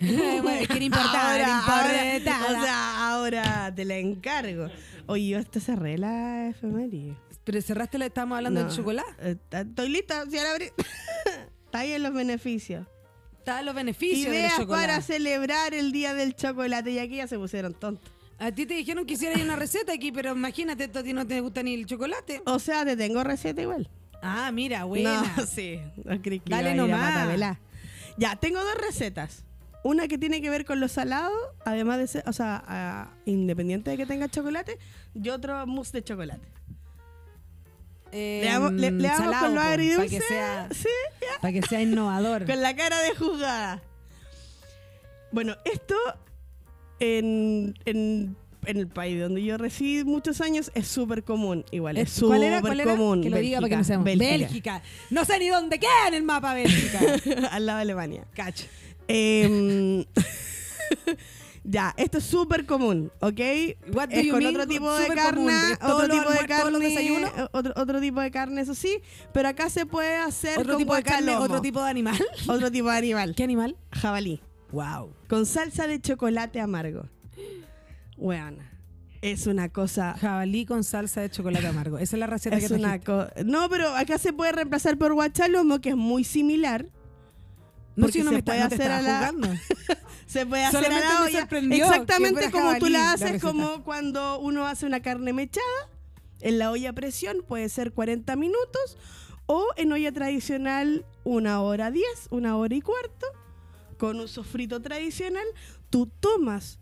[0.42, 2.46] bueno, es que no ahora, importaba.
[2.58, 4.68] o sea, ahora te la encargo.
[5.06, 7.16] Oye, yo hasta cerré la efeméride.
[7.44, 9.10] Pero cerraste, la, estábamos hablando No, del chocolate.
[9.20, 10.66] eh, Estoy lista, si ahora abrí.
[11.66, 12.86] Está ahí en los beneficios.
[13.38, 14.86] Estaban los beneficios del Ideas chocolate.
[14.86, 16.90] para celebrar el día del chocolate.
[16.92, 18.10] Y aquí ya se pusieron tontos.
[18.38, 21.40] A ti te dijeron que hicieras una receta aquí, pero imagínate, a ti no te
[21.40, 22.42] gusta ni el chocolate.
[22.46, 23.88] O sea, te tengo receta igual.
[24.22, 25.22] Ah, mira, buena.
[25.36, 25.78] No, sí.
[26.04, 27.58] No creí que Dale nomás.
[28.16, 29.44] Ya, tengo dos recetas.
[29.82, 31.32] Una que tiene que ver con lo salado,
[31.64, 34.78] además de ser, o sea, ah, independiente de que tenga chocolate,
[35.14, 36.46] y otro mousse de chocolate.
[38.12, 40.18] Eh, Le damos, le, le damos salado, con lo po, agridulce.
[40.18, 40.88] Para que sea, Sí,
[41.40, 42.44] para que sea innovador.
[42.44, 43.82] con la cara de jugada.
[45.32, 45.94] Bueno, esto
[46.98, 51.64] en, en, en el país donde yo residí muchos años es súper común.
[51.70, 53.22] Igual, es súper común.
[53.22, 54.04] Que lo diga para que no Bélgica, seamos.
[54.04, 54.28] Bélgica.
[54.36, 54.82] Bélgica.
[55.10, 56.98] No sé ni dónde queda en el mapa Bélgica.
[57.52, 58.26] Al lado de Alemania.
[58.34, 58.66] Cacha.
[59.12, 60.04] Em,
[61.64, 63.40] ya, esto es súper común, ¿ok?
[63.92, 64.54] What do es you con mean?
[64.54, 65.50] otro tipo de carne, común.
[65.72, 68.98] ¿Es todos otro tipo de carne, eh, otro, otro tipo de carne, eso sí,
[69.32, 71.44] pero acá se puede hacer Otro con tipo de carne, guacalomo.
[71.44, 72.18] otro tipo de animal.
[72.48, 73.76] Otro tipo de animal, ¿Qué animal?
[73.92, 74.40] jabalí,
[74.72, 75.12] Wow.
[75.28, 77.08] con salsa de chocolate amargo.
[78.16, 78.70] Weana,
[79.22, 80.14] es una cosa...
[80.20, 81.98] Jabalí con salsa de chocolate amargo.
[81.98, 85.12] Esa es la receta Es que una co- no, pero acá se puede reemplazar por
[85.14, 86.86] guachalomo, que es muy similar.
[87.96, 89.48] No, porque si uno se me está, puede no te hacer estaba a la- jugando.
[90.26, 91.38] Se puede hacer a la olla.
[91.86, 95.88] Exactamente como tú jabalí la la haces, como cuando uno hace una carne mechada
[96.40, 98.96] en la olla a presión, puede ser 40 minutos,
[99.46, 103.26] o en olla tradicional, una hora 10, una hora y cuarto,
[103.98, 105.44] con un sofrito tradicional.
[105.90, 106.78] Tú tomas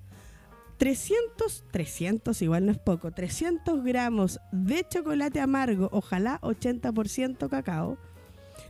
[0.76, 7.98] 300, 300, igual no es poco, 300 gramos de chocolate amargo, ojalá 80% cacao.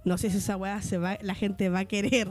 [0.04, 2.28] No sé si esa weá se va, la gente va a querer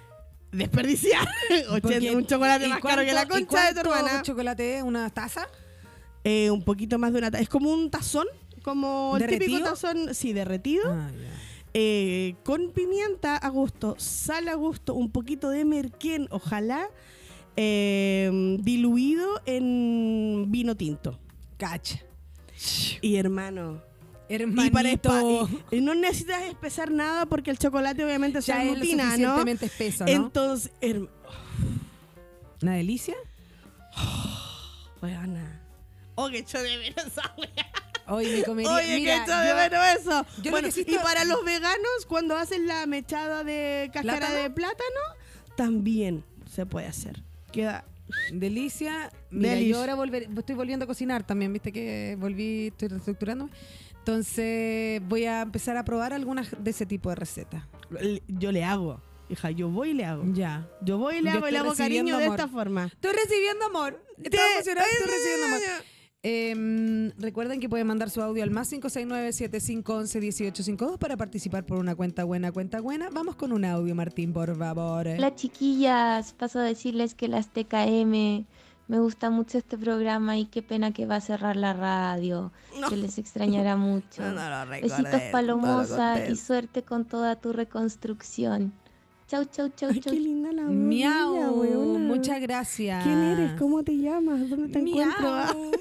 [0.52, 1.26] desperdiciar
[1.80, 4.22] Porque- 80 un chocolate ¿y más caro que la cuánto- y concha de tu hermana.
[4.22, 4.82] chocolate?
[4.82, 5.48] ¿Una taza?
[6.24, 7.42] Eh, un poquito más de una taza.
[7.42, 8.26] Es como un tazón,
[8.62, 9.70] como el típico ¿Derretido?
[9.70, 10.90] tazón, sí, derretido.
[10.90, 11.10] Ah,
[11.74, 16.88] eh, con pimienta a gusto, sal a gusto, un poquito de merquén, ojalá,
[17.56, 18.30] eh,
[18.62, 21.18] diluido en vino tinto.
[21.58, 22.00] Cacha.
[23.02, 23.82] Y hermano.
[24.28, 24.64] Hermanito.
[24.66, 24.90] Y para
[25.70, 29.42] y- no necesitas espesar nada porque el chocolate obviamente se aglutina, ¿no?
[29.42, 30.10] espeso, ¿no?
[30.10, 31.08] Entonces, herm-
[32.62, 33.14] ¿Una delicia?
[35.02, 35.60] weona.
[36.14, 37.70] Oh, que echo de menos esa wea.
[38.06, 38.72] Hoy me comería.
[38.74, 40.26] Oye, mira, que echo de yo- menos eso.
[40.38, 43.90] yo lo Bueno, que sí y estoy- para los veganos, cuando hacen la mechada de
[43.92, 44.42] cáscara ¿Plátano?
[44.42, 45.00] de plátano,
[45.56, 47.22] también se puede hacer.
[47.52, 47.84] Queda
[48.32, 49.10] Delicia.
[49.30, 49.68] Mira, Delish.
[49.70, 53.50] yo ahora volver, estoy volviendo a cocinar también, viste que volví, estoy reestructurándome.
[54.06, 57.64] Entonces voy a empezar a probar algunas de ese tipo de recetas.
[58.28, 59.00] yo le hago.
[59.30, 60.24] Hija, yo voy y le hago.
[60.34, 60.68] Ya.
[60.82, 62.38] Yo voy y le hago y le hago cariño recibiendo de amor.
[62.38, 62.84] esta forma.
[62.84, 64.04] Estoy recibiendo amor.
[64.22, 65.60] Estoy emocionada, estoy recibiendo amor.
[65.62, 65.94] Em,
[66.26, 72.24] Em, recuerden que pueden mandar su audio al más 569-7511-1852 para participar por una cuenta
[72.24, 73.10] buena, cuenta buena.
[73.10, 75.06] Vamos con un audio, Martín, por favor.
[75.06, 78.46] Hola chiquillas, paso a decirles que las TKM
[78.86, 82.88] me gusta mucho este programa y qué pena que va a cerrar la radio, No.
[82.88, 84.22] que les extrañará mucho.
[84.22, 88.72] No, no lo Besitos Palomosa lo y suerte con toda tu reconstrucción.
[89.26, 90.12] Chau, chau, chau, Ay, chau.
[90.12, 90.72] qué linda la voz.
[90.72, 93.02] Miau, mía, muchas gracias.
[93.02, 93.52] ¿Quién eres?
[93.58, 94.48] ¿Cómo te llamas?
[94.50, 95.08] ¿Dónde te Miau.
[95.10, 95.70] encuentro?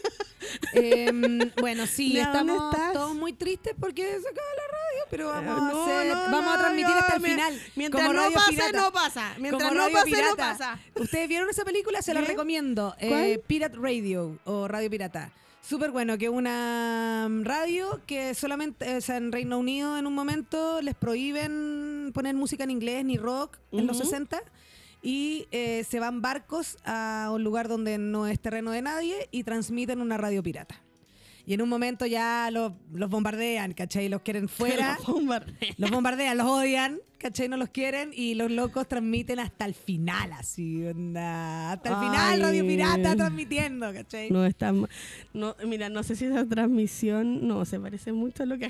[0.74, 2.94] Em, bueno, sí, Mira, ¿dónde estamos estás?
[2.94, 6.32] todos muy tristes porque se acaba la radio, pero vamos Eh, a no, hacer, no,
[6.38, 7.62] vamos a transmitir hasta el final.
[7.76, 8.82] Mientras como no Radio pase, Pirata.
[8.82, 9.34] no pasa.
[9.40, 10.80] Mientras Como no Radio pase, no pasa.
[11.00, 12.02] ¿Ustedes vieron esa película?
[12.02, 12.94] Se la recomiendo.
[13.00, 13.42] Eh.
[13.48, 15.32] Pirate Radio o Radio Pirata.
[15.64, 20.14] Súper bueno, que una mm, radio que solamente, o sea, en Reino Unido en un
[20.14, 24.06] momento les prohíben poner música en inglés ni rock en los Ujú.
[24.06, 24.44] 60
[25.02, 29.44] y eh, se van barcos a un lugar donde no es terreno de nadie y
[29.44, 30.83] transmiten una radio pirata.
[31.46, 34.08] Y en un momento ya los, los bombardean, ¿cachai?
[34.10, 34.98] Los quieren fuera.
[34.98, 35.76] Los bombardean.
[35.78, 37.50] Los bombardean, los odian, ¿cachai?
[37.50, 41.74] No los quieren y los locos transmiten hasta el final, así, onda.
[41.74, 42.42] Hasta el final.
[42.42, 44.32] Radio Pirata transmitiendo, ¿cachai?
[44.32, 44.74] No está
[45.34, 48.70] no, mira, no sé si esa transmisión no se parece mucho a lo que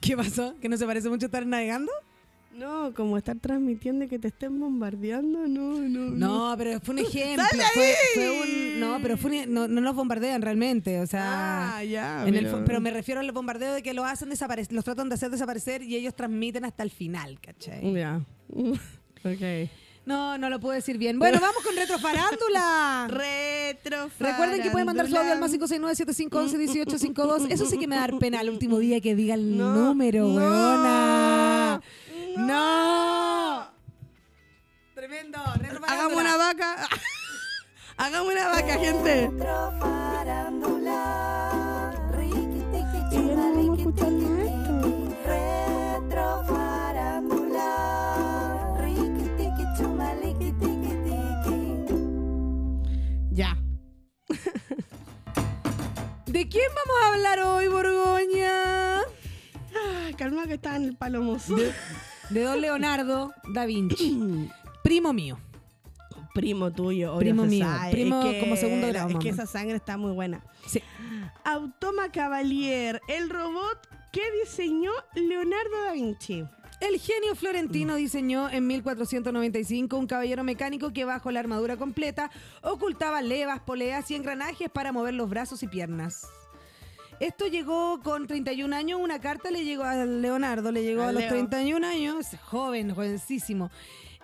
[0.00, 0.56] ¿Qué pasó?
[0.60, 1.92] ¿Que no se parece mucho estar navegando?
[2.52, 6.10] No, como estar transmitiendo y que te estén bombardeando, no, no.
[6.10, 7.44] No, pero fue un ejemplo.
[7.48, 7.64] ¡Sal de
[8.14, 11.76] Fue, un, no, pero fue un- no, no los bombardean realmente, o sea...
[11.76, 12.26] Ah, ya.
[12.26, 12.34] en
[12.66, 15.82] pero- me refiero al bombardeo de que los hacen desaparecer, los tratan de hacer desaparecer
[15.82, 17.94] y ellos transmiten hasta el final, ¿cachai?
[17.94, 18.20] Ya.
[18.52, 19.70] ok.
[20.06, 21.18] No, no lo puedo decir bien.
[21.18, 23.06] Bueno, vamos con retrofarándula.
[23.08, 24.10] Retro.
[24.18, 27.46] Recuerden que pueden mandar su audio al más 569-7511-1852.
[27.50, 30.34] Eso sí que me da pena el último día que diga el No, número, no,
[30.34, 31.19] weona.
[32.46, 33.70] No.
[34.94, 35.38] Tremendo.
[35.86, 36.88] Hagamos una vaca.
[37.96, 39.30] Hagamos una vaca, gente.
[53.30, 53.56] Ya.
[56.26, 59.00] ¿De quién vamos a hablar hoy, Borgoña?
[59.00, 61.56] Ah, calma que está en el palomoso.
[62.30, 64.16] De don Leonardo da Vinci.
[64.82, 65.38] Primo mío.
[66.32, 67.90] Primo tuyo, obvio Primo mío, sabe.
[67.90, 70.42] primo Es que- como segundo grado, Es que esa sangre está muy buena.
[70.66, 70.80] Sí.
[71.44, 73.78] Automa Cavalier, el robot
[74.12, 76.44] que diseñó Leonardo da Vinci.
[76.80, 82.30] El genio florentino diseñó en 1495 un caballero mecánico que bajo la armadura completa
[82.62, 86.26] ocultaba levas, poleas y engranajes para mover los brazos y piernas.
[87.20, 91.12] Esto llegó con 31 años, una carta le llegó a Leonardo, le llegó A a
[91.12, 91.30] los Leo.
[91.30, 93.70] 31 años, joven, jovencísimo.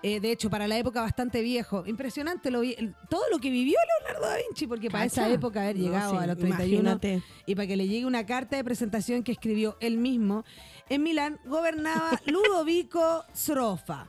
[0.02, 1.82] Eh, de hecho, para la época bastante viejo.
[1.87, 2.76] Impresionante lo vi-
[3.11, 6.16] todo lo que vivió Leonardo da Vinci, porque para esa época haber No, llegado sí,
[6.18, 7.22] a los 31 imagínate.
[7.46, 10.44] y para que le llegue una carta de presentación que escribió él mismo,
[10.88, 14.06] en Milán gobernaba Ludovico Srofa,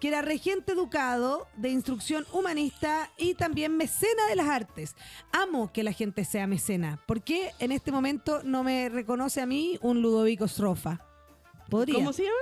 [0.00, 4.94] que era regente educado de instrucción humanista y también mecena de las artes.
[5.32, 7.00] Amo que la gente sea mecena.
[7.06, 11.00] ¿Por qué en este momento no me reconoce a mí un Ludovico Srofa?
[11.68, 11.96] Podría.
[11.96, 12.36] ¿Cómo se llama?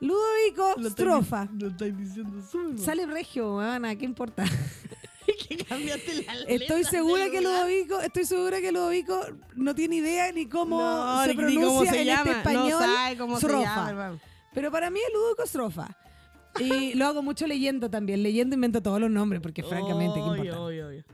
[0.00, 1.48] Ludovico Strofa.
[1.58, 2.78] Lo estáis diciendo súper.
[2.78, 4.44] Sale regio, Ana, ¿qué importa?
[5.48, 7.40] que cambiaste la Estoy segura que.
[7.40, 9.20] Ludovico, estoy segura que Ludovico
[9.56, 12.20] no tiene idea ni cómo No, se ni- ni pronuncia cómo se en llama.
[12.22, 12.70] este español.
[12.70, 13.62] No sabe cómo se Srofa.
[13.62, 14.20] llama, hermano.
[14.54, 15.88] Pero para mí es Ludovico Strofa.
[16.58, 18.22] Y lo hago mucho leyendo también.
[18.22, 20.60] Leyendo invento todos los nombres porque francamente, ¿qué Obvio, importa?
[20.62, 21.04] obvio, obvio.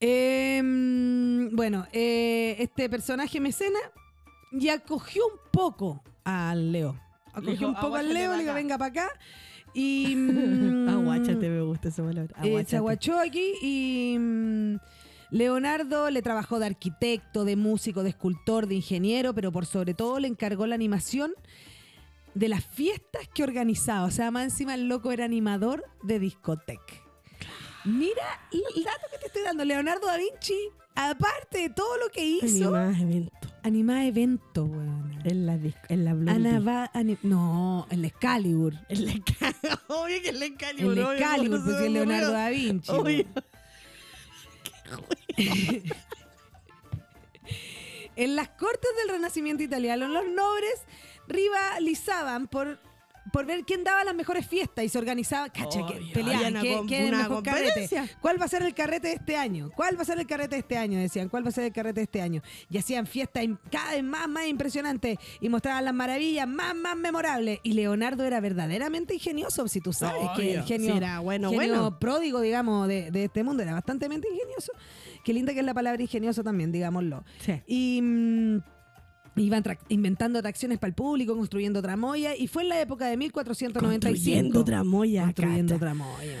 [0.00, 3.78] Eh, bueno, eh, este personaje mecena
[4.52, 6.98] y acogió un poco al Leo.
[7.32, 8.54] Acogió dijo, un poco al "Aguáchate Leo, le dijo, acá".
[8.54, 9.08] venga para acá.
[9.74, 10.14] Y.
[10.16, 12.34] mm, Aguáchate, me gusta esa palabra.
[12.42, 14.76] eh, se aguachó aquí y mm,
[15.30, 20.18] Leonardo le trabajó de arquitecto, de músico, de escultor, de ingeniero, pero por sobre todo
[20.20, 21.32] le encargó la animación
[22.36, 24.04] de las fiestas que organizaba.
[24.04, 26.94] O sea, más encima el loco era animador de discoteca.
[27.84, 29.64] Mira el dato que te estoy dando.
[29.64, 33.54] Leonardo da Vinci, aparte de todo lo que hizo, Animadas eventos.
[33.62, 35.18] animaba eventos, weón.
[35.24, 35.54] En la,
[35.88, 38.74] en la no, el Excalibur.
[38.88, 39.80] El Excalibur.
[39.88, 40.92] Obvio que Excalibur.
[40.92, 42.92] El obvio, Excalibur, ¿cómo pues se sí, me es Leonardo da Vinci.
[42.92, 43.24] Obvio.
[48.16, 50.72] En las cortes del Renacimiento italiano, los nobles
[51.28, 52.78] rivalizaban por,
[53.32, 56.60] por ver quién daba las mejores fiestas y se organizaba, cacha, que peleaban, había una
[56.60, 57.64] ¿quién- com- quién es el una mejor carrete?
[57.66, 58.16] competencia.
[58.20, 59.70] ¿Cuál va a ser el carrete de este año?
[59.74, 60.98] ¿Cuál va a ser el carrete de este año?
[61.00, 62.42] Decían, ¿cuál va a ser el carrete de este año?
[62.70, 67.58] Y hacían fiestas cada vez más, más impresionantes y mostraban las maravillas más, más memorables.
[67.64, 71.66] Y Leonardo era verdaderamente ingenioso, si tú sabes que el genio, sí, era bueno, genio
[71.80, 71.98] bueno.
[71.98, 74.72] pródigo, digamos, de, de este mundo, era bastante ingenioso.
[75.24, 77.24] Qué linda que es la palabra ingenioso también, digámoslo.
[77.40, 77.60] Sí.
[77.66, 78.58] Y mm,
[79.36, 84.10] iban inventando atracciones para el público, construyendo tramoya, y fue en la época de 1495.
[84.10, 85.24] Construyendo tramoya.
[85.24, 86.38] Construyendo tramoya.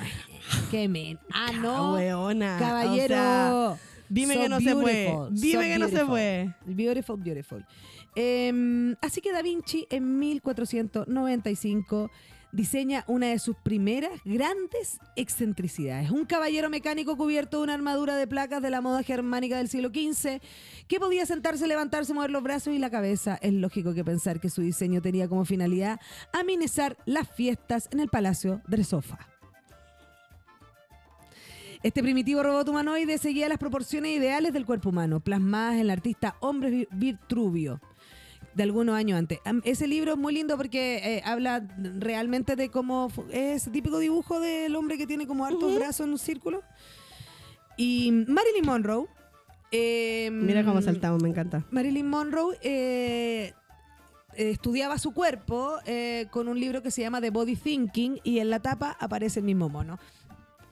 [0.70, 1.18] Qué men.
[1.30, 1.94] Ah, no.
[1.94, 2.56] weona.
[2.58, 3.14] Caballero.
[3.14, 6.54] O sea, dime So que no se beautiful, Dime so que no se puede.
[6.66, 7.66] Beautiful, beautiful.
[8.14, 12.10] Em, así que Da Vinci en 1495
[12.52, 16.10] diseña una de sus primeras grandes excentricidades.
[16.10, 19.90] Un caballero mecánico cubierto de una armadura de placas de la moda germánica del siglo
[19.90, 20.40] XV
[20.88, 23.38] que podía sentarse, levantarse, mover los brazos y la cabeza.
[23.42, 26.00] Es lógico que pensar que su diseño tenía como finalidad
[26.32, 29.18] amenizar las fiestas en el Palacio del Sofá.
[31.82, 36.36] Este primitivo robot humanoide seguía las proporciones ideales del cuerpo humano, plasmadas en el artista
[36.40, 37.80] Hombre Vi- Vitruvio
[38.56, 39.38] de algunos años antes.
[39.64, 41.66] Ese libro es muy lindo porque eh, habla
[41.98, 46.18] realmente de cómo es típico dibujo del hombre que tiene como hartos brazos en un
[46.18, 46.62] círculo.
[47.76, 49.06] Y Marilyn Monroe.
[49.70, 51.64] eh, Mira cómo saltamos, me encanta.
[51.70, 53.52] Marilyn Monroe eh,
[54.34, 58.38] eh, estudiaba su cuerpo eh, con un libro que se llama The Body Thinking y
[58.38, 59.98] en la tapa aparece el mismo mono.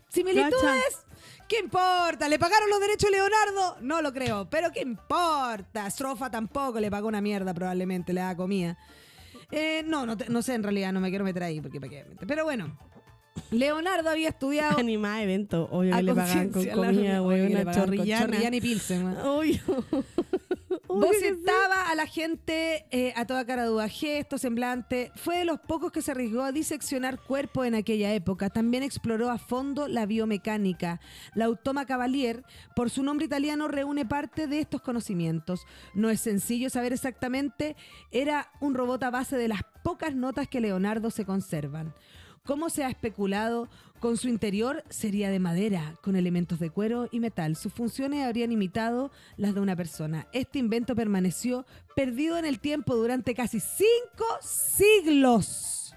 [0.09, 1.05] ¿Similitudes?
[1.49, 2.29] ¿Qué importa?
[2.29, 3.77] ¿Le pagaron los derechos a Leonardo?
[3.83, 5.89] No lo creo, pero ¿qué importa?
[5.91, 8.79] Strofa tampoco le pagó una mierda probablemente, le da comida.
[9.51, 12.17] Eh, no, no, no sé en realidad, no me quiero meter ahí porque para.
[12.27, 12.79] Pero bueno,
[13.51, 17.75] Leonardo había estudiado Animada evento, obvio a que le pagan con comida, güey, una pagaban
[17.75, 18.27] chorrillana.
[18.27, 19.07] chorrillana y pilsen.
[19.19, 19.61] Obvio.
[20.89, 25.11] Bocetaba a la gente eh, a toda cara duda, gesto, semblante.
[25.17, 28.51] Fue de los pocos que se arriesgó a diseccionar cuerpos en aquella época.
[28.51, 31.01] También exploró a fondo la biomecánica.
[31.35, 32.45] La Automa Cavalier,
[32.77, 35.67] por su nombre italiano, reúne parte de estos conocimientos.
[35.95, 37.77] No es sencillo saber exactamente.
[38.13, 41.95] Era un robot a base de las pocas notas que Leonardo se conservan.
[42.47, 43.71] Como se ha especulado,
[44.01, 47.57] con su interior sería de madera, con elementos de cuero y metal.
[47.57, 50.29] Sus funciones habrían imitado las de una persona.
[50.33, 51.65] Este invento permaneció
[51.97, 55.95] perdido en el tiempo durante casi cinco siglos.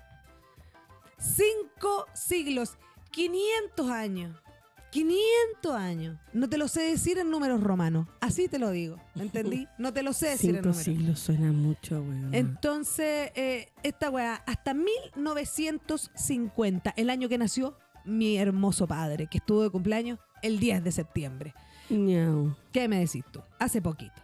[1.18, 2.78] Cinco siglos.
[3.12, 4.47] 500 años.
[4.92, 6.18] 500 años.
[6.34, 8.08] No te lo sé decir en números romanos.
[8.22, 8.98] Así te lo digo.
[9.16, 9.68] ¿Me entendí?
[9.78, 10.84] No te lo sé decir en Cinco números.
[10.84, 12.18] siglos suena mucho, güey.
[12.32, 19.64] Entonces, eh, esta weá, hasta 1950, el año que nació mi hermoso padre, que estuvo
[19.64, 21.54] de cumpleaños el 10 de septiembre.
[21.90, 22.56] Ñau.
[22.72, 23.42] ¿Qué me decís tú?
[23.60, 24.22] Hace poquito.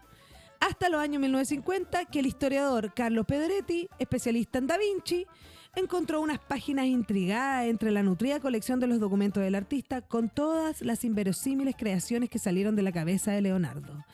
[0.59, 5.26] Hasta los años 1950, que el historiador Carlos Pedretti, especialista en Da Vinci,
[5.76, 10.82] encontró unas páginas intrigadas entre la nutrida colección de los documentos del artista con todas
[10.82, 14.05] las inverosímiles creaciones que salieron de la cabeza de Leonardo.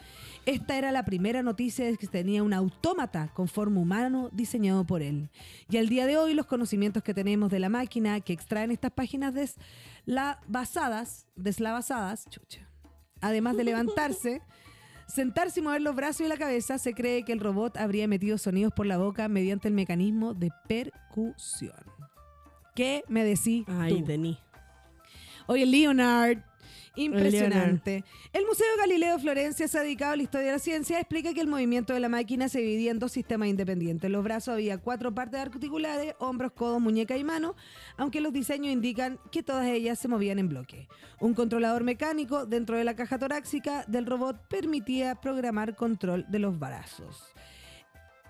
[0.46, 5.02] Esta era la primera noticia de que tenía un autómata con forma humano diseñado por
[5.02, 5.30] él.
[5.70, 8.92] Y al día de hoy los conocimientos que tenemos de la máquina que extraen estas
[8.92, 12.68] páginas deslavazadas, deslavazadas, chucha,
[13.22, 14.42] además de levantarse,
[15.10, 18.38] sentarse y mover los brazos y la cabeza, se cree que el robot habría emitido
[18.38, 21.84] sonidos por la boca mediante el mecanismo de percusión.
[22.76, 24.02] ¿Qué me decís Ay?
[24.02, 24.38] Denis.
[25.48, 26.49] Oye, Leonard.
[26.96, 28.04] Impresionante.
[28.34, 31.00] El Museo Galileo de Florencia se ha dedicado a la historia de la ciencia.
[31.00, 34.06] Explica que el movimiento de la máquina se dividía en dos sistemas independientes.
[34.06, 37.56] En los brazos había cuatro partes articulares, hombros, codos, muñeca y mano,
[37.98, 40.88] aunque los diseños indican que todas ellas se movían en bloque.
[41.20, 46.58] Un controlador mecánico dentro de la caja torácica del robot permitía programar control de los
[46.58, 47.34] brazos.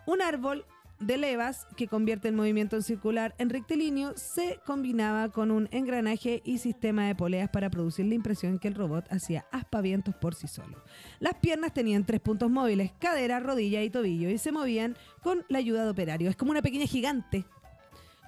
[0.06, 0.66] Un árbol
[1.00, 6.42] de levas que convierte el movimiento en circular en rectilíneo se combinaba con un engranaje
[6.44, 10.48] y sistema de poleas para producir la impresión que el robot hacía aspavientos por sí
[10.48, 10.84] solo.
[11.20, 15.60] Las piernas tenían tres puntos móviles, cadera, rodilla y tobillo, y se movían con la
[15.60, 16.30] ayuda de operario.
[16.30, 17.46] Es como una pequeña gigante,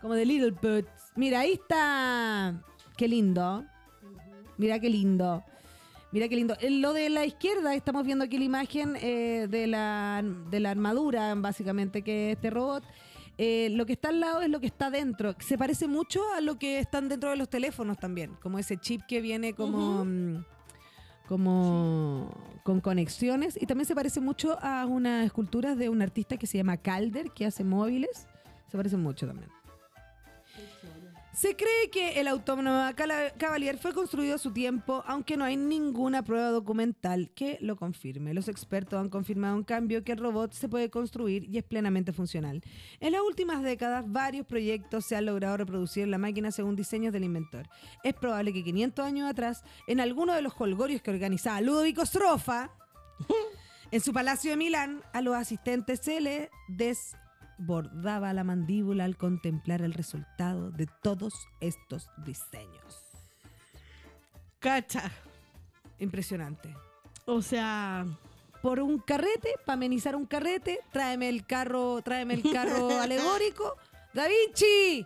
[0.01, 1.11] como de Little Boots.
[1.15, 2.63] Mira, ahí está.
[2.97, 3.65] Qué lindo.
[4.57, 5.43] Mira qué lindo.
[6.11, 6.55] Mira qué lindo.
[6.59, 10.71] En lo de la izquierda, estamos viendo aquí la imagen eh, de, la, de la
[10.71, 12.83] armadura, básicamente, que es este robot.
[13.37, 15.35] Eh, lo que está al lado es lo que está dentro.
[15.39, 18.35] Se parece mucho a lo que están dentro de los teléfonos también.
[18.41, 20.05] Como ese chip que viene como.
[20.05, 20.43] mm,
[21.27, 22.29] como
[22.63, 26.57] con conexiones y también se parece mucho a unas esculturas de un artista que se
[26.57, 28.27] llama Calder que hace móviles
[28.67, 29.49] se parecen mucho también
[31.41, 35.57] se cree que el autónomo Cala- Cavalier fue construido a su tiempo, aunque no hay
[35.57, 38.35] ninguna prueba documental que lo confirme.
[38.35, 42.13] Los expertos han confirmado en cambio que el robot se puede construir y es plenamente
[42.13, 42.61] funcional.
[42.99, 47.23] En las últimas décadas, varios proyectos se han logrado reproducir la máquina según diseños del
[47.23, 47.67] inventor.
[48.03, 52.69] Es probable que 500 años atrás, en alguno de los holgorios que organizaba Ludovico Strofa,
[53.91, 56.49] en su palacio de Milán, a los asistentes se les
[57.61, 63.05] desbordaba la mandíbula al contemplar el resultado de todos estos diseños.
[64.59, 65.11] Cacha.
[65.99, 66.75] Impresionante.
[67.25, 68.05] O sea,
[68.61, 73.77] por un carrete, para amenizar un carrete, tráeme el carro, tráeme el carro alegórico.
[74.13, 75.05] Da Vinci,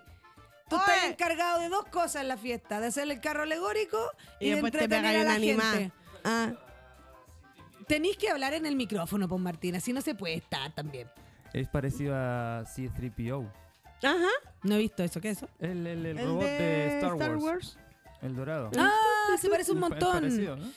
[0.69, 3.97] tú estás encargado de dos cosas en la fiesta, de hacer el carro alegórico
[4.39, 5.91] y, y, de entretener a la gente.
[6.23, 6.53] Ah,
[7.87, 11.07] Tenéis que hablar en el micrófono, pues Martín, así no se puede estar también.
[11.55, 13.47] Es parecido a C3PO.
[14.03, 14.27] ajá.
[14.63, 15.47] No he visto eso, ¿qué es eso?
[15.59, 17.77] El, el, el El robot de, de, Star, Wars.
[18.21, 18.71] El dorado.
[18.77, 18.91] Ah,
[19.39, 20.59] se parece un es parecido, montón.
[20.59, 20.73] ¿no?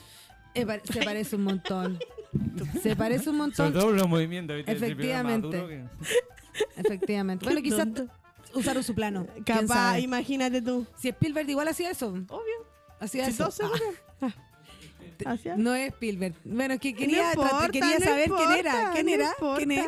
[0.55, 1.99] Eh, pa- Se parece un montón.
[2.83, 3.73] Se parece un Sobre montón.
[3.73, 4.57] todo los movimientos.
[4.57, 4.71] ¿viste?
[4.73, 4.89] El C3PO es
[5.25, 5.67] más Efectivamente.
[5.67, 7.45] que- Efectivamente.
[7.45, 7.89] Bueno, quizás
[8.55, 9.27] usaron su plano.
[9.33, 10.01] ¿quién Capaz, sabe?
[10.01, 10.87] imagínate tú.
[10.97, 12.09] Si Spielberg igual hacía eso.
[12.11, 12.67] Obvio.
[13.01, 13.51] Hacía Si eso.
[14.21, 14.29] Ah.
[14.29, 14.35] Ah.
[15.27, 16.35] Hacia- no es Spielberg.
[16.45, 18.91] Bueno, es que quería, No importa, quería no saber quién era.
[18.93, 19.33] ¿Quién no era?
[19.57, 19.87] ¿Quién es?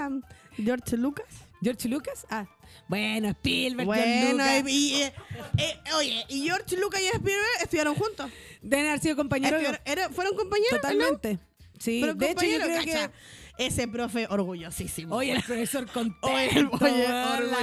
[0.62, 1.26] George Lucas.
[1.62, 2.26] ¿George Lucas?
[2.30, 2.46] Ah.
[2.88, 4.62] Bueno, Spielberg, George Bueno, Lucas.
[4.66, 5.12] y, y, eh,
[5.58, 8.30] eh, oye, y George Lucas y Spielberg estuvieron juntos.
[8.62, 9.62] Deben haber sido compañeros.
[9.84, 10.72] Era- ¿Fueron compañeros?
[10.72, 10.78] ¿no?
[10.80, 11.38] Totalmente.
[11.78, 13.08] Sí, Fueron de hecho yo creo cacha.
[13.08, 13.14] que...
[13.58, 15.14] Ese profe orgullosísimo.
[15.16, 16.18] Oye, el profesor contento.
[16.28, 16.48] Oye,
[16.80, 17.06] oye,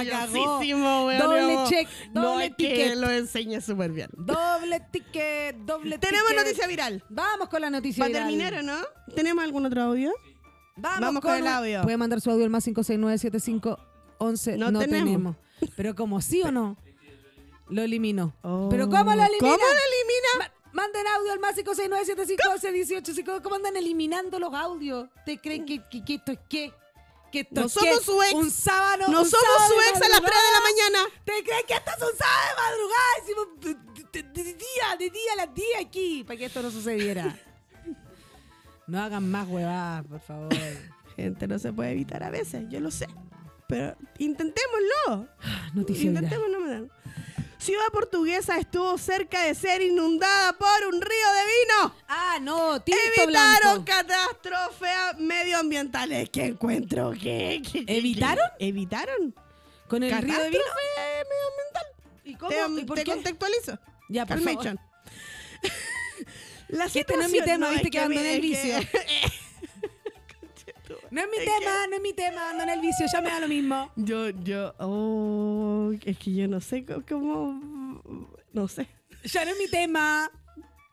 [0.04, 2.96] orgullosísimo, weón, Doble check, No doble es que ticket.
[2.96, 4.08] lo enseñe súper bien.
[4.16, 6.44] Doble ticket, doble Tenemos ticket.
[6.44, 7.04] noticia viral.
[7.08, 8.52] Vamos con la noticia Para viral.
[8.52, 9.14] terminar, ¿o no?
[9.16, 10.12] ¿Tenemos algún otro audio?
[10.80, 11.82] Vamos, Vamos con el un- audio.
[11.82, 14.56] Puede mandar su audio al más 5697511.
[14.58, 14.88] No No, tenemos.
[15.04, 15.36] tenemos.
[15.76, 16.76] Pero como sí o no,
[17.68, 18.34] lo eliminó.
[18.42, 18.68] Oh.
[18.70, 19.38] ¿Pero cómo lo elimina?
[19.40, 20.28] ¿Cómo lo elimina?
[20.38, 23.42] Ma- manden audio al más 569751118.
[23.42, 25.08] ¿Cómo andan eliminando los audios?
[25.18, 26.72] ¿Ustedes creen que, que- que esto es qué?
[27.32, 28.04] ¿Que esto No es somos qué?
[28.04, 28.34] su ex.
[28.34, 29.04] Un sábado.
[29.08, 31.08] No un somos sábado su ex a las 3 de la mañana.
[31.18, 33.10] ¿Ustedes creen que esto es un sábado de madrugada?
[33.22, 33.74] Hicimos de,
[34.22, 37.38] de- de- de día, de día a las 10 aquí, para que esto no sucediera.
[38.88, 40.48] No hagan más huevadas, por favor.
[41.16, 43.06] Gente, no se puede evitar a veces, yo lo sé.
[43.68, 45.28] Pero intentémoslo.
[45.74, 46.24] Noticia viral.
[46.24, 46.60] Intentémoslo.
[46.60, 46.88] madame.
[47.58, 51.00] Ciudad portuguesa estuvo cerca de ser inundada por un río
[51.34, 51.94] de vino.
[52.08, 53.84] Ah, no, tinto Evitaron blanco.
[53.84, 56.30] catástrofes medioambientales.
[56.30, 57.10] ¿Qué encuentro?
[57.10, 58.44] ¿Qué, qué- qué- ¿Evitaron?
[58.60, 58.68] qué?
[58.68, 59.34] ¿Evitaron?
[59.88, 60.62] ¿Con el río de vino?
[60.62, 61.86] Catástrofe medioambiental.
[62.24, 62.50] ¿Y cómo?
[62.76, 63.10] Te, ¿Y por te qué?
[63.12, 63.78] contextualizo.
[64.08, 64.76] Ya, por Calmation.
[64.78, 64.90] favor.
[66.68, 68.74] La Que este no es mi tema, viste que es abandoné el vicio.
[71.10, 73.30] No es mi Es tema, no es mi tema, ando en el vicio, ya me
[73.30, 73.90] da lo mismo.
[73.96, 78.02] Yo, yo, oh, es que yo no sé cómo,
[78.52, 78.88] no sé,
[79.24, 80.30] Ya no es mi tema.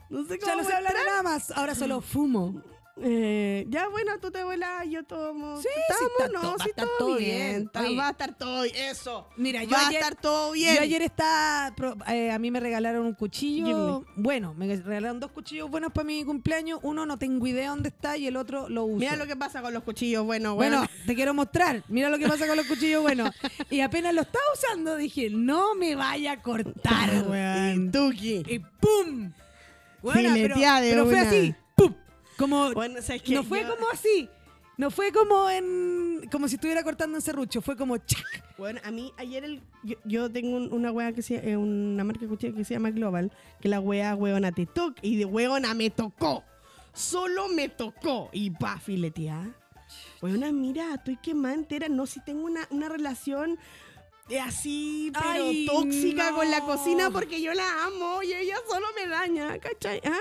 [0.10, 1.52] no sé cómo Ya no sé hablar nada más.
[1.52, 2.62] Ahora solo fumo.
[3.02, 5.58] Eh, ya, bueno, tú te vuelas, yo tomo.
[5.62, 7.70] Sí, sí, Estamos, está no, va a sí, estar todo todo bien.
[8.00, 8.76] va a estar todo bien.
[8.78, 9.28] Eso.
[9.36, 10.76] Mira, yo va ayer, a estar todo bien.
[10.76, 11.74] yo ayer estaba,
[12.08, 14.06] eh, a mí me regalaron un cuchillo.
[14.16, 16.80] Bueno, me regalaron dos cuchillos buenos para mi cumpleaños.
[16.84, 19.00] Uno no tengo idea dónde está y el otro lo uso.
[19.00, 20.92] Mira lo que pasa con los cuchillos, bueno, Bueno, bueno.
[21.06, 21.84] te quiero mostrar.
[21.90, 23.30] Mira lo que pasa con los cuchillos buenos.
[23.70, 27.88] Y apenas lo estaba usando, dije, no me vaya a cortar, weón.
[27.88, 28.44] Y Tuki.
[28.48, 29.34] Y ¡pum!
[30.02, 31.56] Buena, pero, pero fue así.
[32.38, 34.30] Como, no fue Yo- como así.
[34.78, 38.26] No fue como en como si estuviera cortando en serrucho, fue como ¡chac!
[38.58, 42.04] Bueno, a mí ayer el, yo, yo tengo un- una wea que se eh, una
[42.04, 43.32] marca que se llama Global,
[43.62, 46.44] que la wea weona te toca y de weona me tocó.
[46.94, 49.48] Solo me tocó y pa filetear.
[50.22, 53.58] Weona, mira, estoy quemada entera, no si tengo una, una relación
[54.30, 58.88] eh, así, pero Ay, tóxica con la cocina porque yo la amo y ella solo
[59.00, 60.02] me daña, ¿cachai?
[60.04, 60.18] ¿Ah?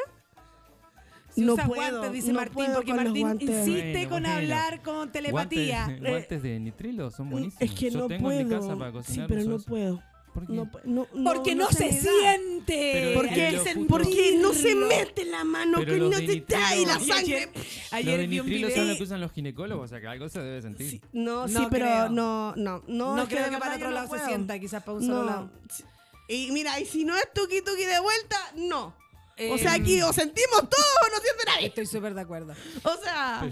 [1.35, 4.37] Si No usa puedo, guantes, dice no Martín, porque con Martín insiste Bueno, con bueno.
[4.37, 5.85] hablar con telepatía.
[5.87, 7.62] Guantes, guantes de nitrilo son buenísimos.
[7.62, 8.41] Es que Yo no tengo puedo.
[8.41, 9.28] en mi casa para sí, cocinar.
[9.28, 9.66] pero uso no eso.
[9.66, 10.03] puedo.
[10.32, 10.53] ¿Por qué?
[10.53, 12.01] No, no, no, porque no, se, me da.
[12.01, 12.91] siente.
[12.93, 13.47] Pero ¿Por es qué?
[13.47, 16.99] que lo justo- Porque no se mete la mano, Pero que no te trae la
[16.99, 17.49] nitrilo- sangre.
[17.93, 18.89] Ayer de vi un nitrilo son video.
[18.89, 20.91] los que usan los ginecólogos, o sea que algo se debe sentir.
[20.91, 22.09] Sí, no, sí, No pero creo.
[22.11, 23.14] no, no, no.
[23.16, 25.18] No, que creo de que para otro lado no se sienta, quizás para un solo
[25.20, 25.24] No.
[25.24, 25.51] lado.
[25.68, 25.85] Sí.
[26.28, 28.95] Y mira, y si no es tuki tuki de vuelta, no.
[29.37, 31.66] O Em, sea, aquí o sentimos todos o no siente nadie.
[31.68, 32.55] Estoy súper de acuerdo.
[32.85, 33.51] O sea,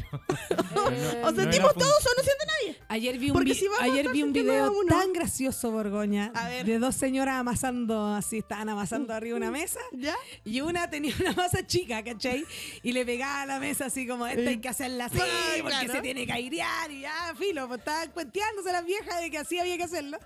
[0.48, 2.78] Pero o no la sentimos todos o no siente nadie.
[2.88, 6.66] Ayer vi un, Porque vi- si ayer vi un video tan gracioso, Borgoña, A ver.
[6.66, 10.14] de dos señoras amasando, así, estaban amasando arriba una mesa, ¿Ya?
[10.44, 12.44] y una tenía una masa chica, ¿cachai?
[12.82, 15.70] Y le pegaba a la mesa así como, esta hay que hacerla así, Ah, porque
[15.70, 15.92] claro.
[15.94, 19.58] se tiene que airear, y ya, filo, pues estaban cuenteándose las viejas de que así
[19.58, 20.18] había que hacerlo,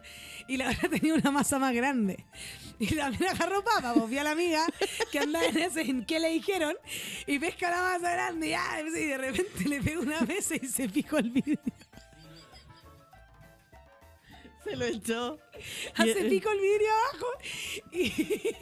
[0.49, 2.25] y la otra tenía una masa más grande.
[2.79, 4.67] Y también agarró papa, pues vi a la amiga
[5.11, 6.75] que andaba en qué le dijeron,
[7.27, 10.67] y pesca la masa grande, y, ya, y de repente le pega una mesa y
[10.67, 11.59] se picó el video.
[14.65, 15.39] Se lo echó.
[15.95, 17.27] hace Y- pico el vidrio abajo
[17.93, 18.57] y,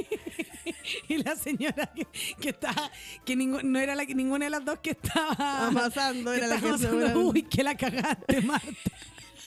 [1.14, 2.06] y la señora que,
[2.38, 2.90] que estaba
[3.24, 6.60] que ningú- no era la ninguna de las dos que estaba Amasando, que era la
[6.60, 8.68] que seguramente- uy que la cagaste Marta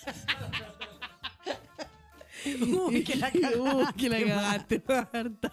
[2.46, 5.52] uy que la cagaste Uh, que la cagaste, Marta.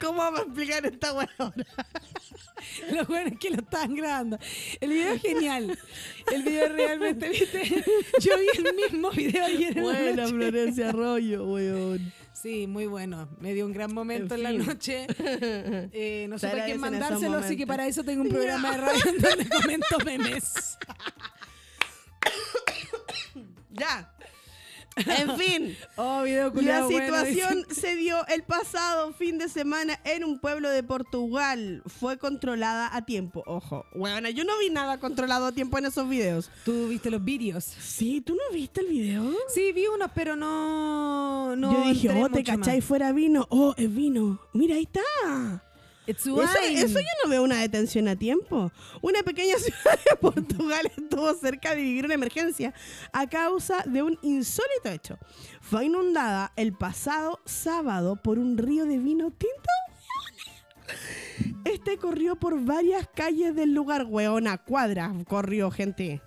[0.00, 1.66] ¿Cómo vamos a explicar esta weá ahora?
[2.92, 4.38] Lo bueno es que lo estaban grabando.
[4.80, 5.78] El video es genial.
[6.32, 7.84] El video realmente, ¿viste?
[8.20, 10.34] Yo vi el mismo video ayer en la Buena noche.
[10.34, 12.12] Florencia Arroyo, weón.
[12.32, 13.28] Sí, muy bueno.
[13.40, 15.06] Me dio un gran momento en, En la noche.
[15.92, 19.18] Eh, no supe quién mandárselo, así que para eso tengo un programa de radio en
[19.18, 20.78] donde comento memes.
[23.70, 24.11] Ya.
[24.96, 25.76] En fin.
[25.96, 27.80] Oh, video La bueno, situación dice.
[27.80, 31.82] se dio el pasado fin de semana en un pueblo de Portugal.
[31.86, 33.42] Fue controlada a tiempo.
[33.46, 36.50] Ojo, bueno, yo no vi nada controlado a tiempo en esos videos.
[36.64, 37.64] ¿Tú viste los vídeos?
[37.64, 39.32] Sí, ¿tú no viste el video?
[39.48, 41.56] Sí, vi unos, pero no.
[41.56, 42.84] no yo dije, oh, te cachai, más.
[42.84, 43.46] fuera vino.
[43.50, 44.40] Oh, es vino.
[44.52, 45.62] Mira, ahí está.
[46.06, 48.72] Eso yo no veo una detención a tiempo.
[49.00, 52.74] Una pequeña ciudad de Portugal estuvo cerca de vivir una emergencia
[53.12, 55.18] a causa de un insólito hecho.
[55.60, 59.70] Fue inundada el pasado sábado por un río de vino tinto.
[61.64, 66.20] Este corrió por varias calles del lugar, weona, cuadras, corrió gente.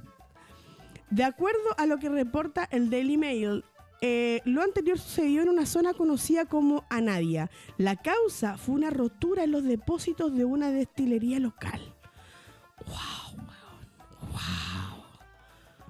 [1.09, 3.63] De acuerdo a lo que reporta el Daily Mail,
[4.08, 7.49] eh, lo anterior sucedió en una zona conocida como Anadia.
[7.78, 11.82] La causa fue una rotura en los depósitos de una destilería local.
[12.86, 13.47] ¡Wow!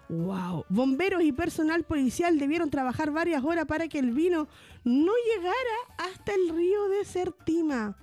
[0.08, 0.24] ¡Wow!
[0.24, 0.66] ¡Wow!
[0.70, 4.48] Bomberos y personal policial debieron trabajar varias horas para que el vino
[4.86, 7.98] no llegara hasta el río de Sertima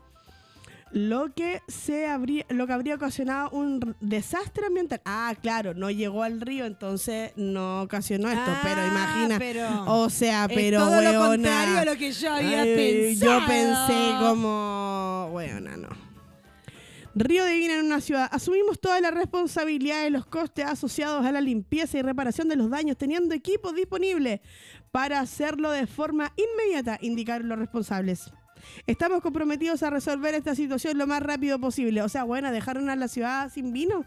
[0.93, 5.01] lo que se habría lo que habría ocasionado un desastre ambiental.
[5.05, 10.11] Ah, claro, no llegó al río, entonces no ocasionó esto, Ah, pero imagina, pero o
[10.11, 13.41] sea, es pero todo lo weona, contrario a lo que yo había ay, pensado.
[13.41, 15.89] Yo pensé como, weona, no.
[17.15, 18.29] Río de Vina en una ciudad.
[18.33, 22.71] Asumimos toda la responsabilidad de los costes asociados a la limpieza y reparación de los
[22.71, 24.41] daños, teniendo equipos disponibles
[24.91, 28.31] para hacerlo de forma inmediata, indicaron los responsables.
[28.87, 32.03] Estamos comprometidos a resolver esta situación lo más rápido posible.
[32.03, 34.05] O sea, bueno, dejaron a la ciudad sin vino.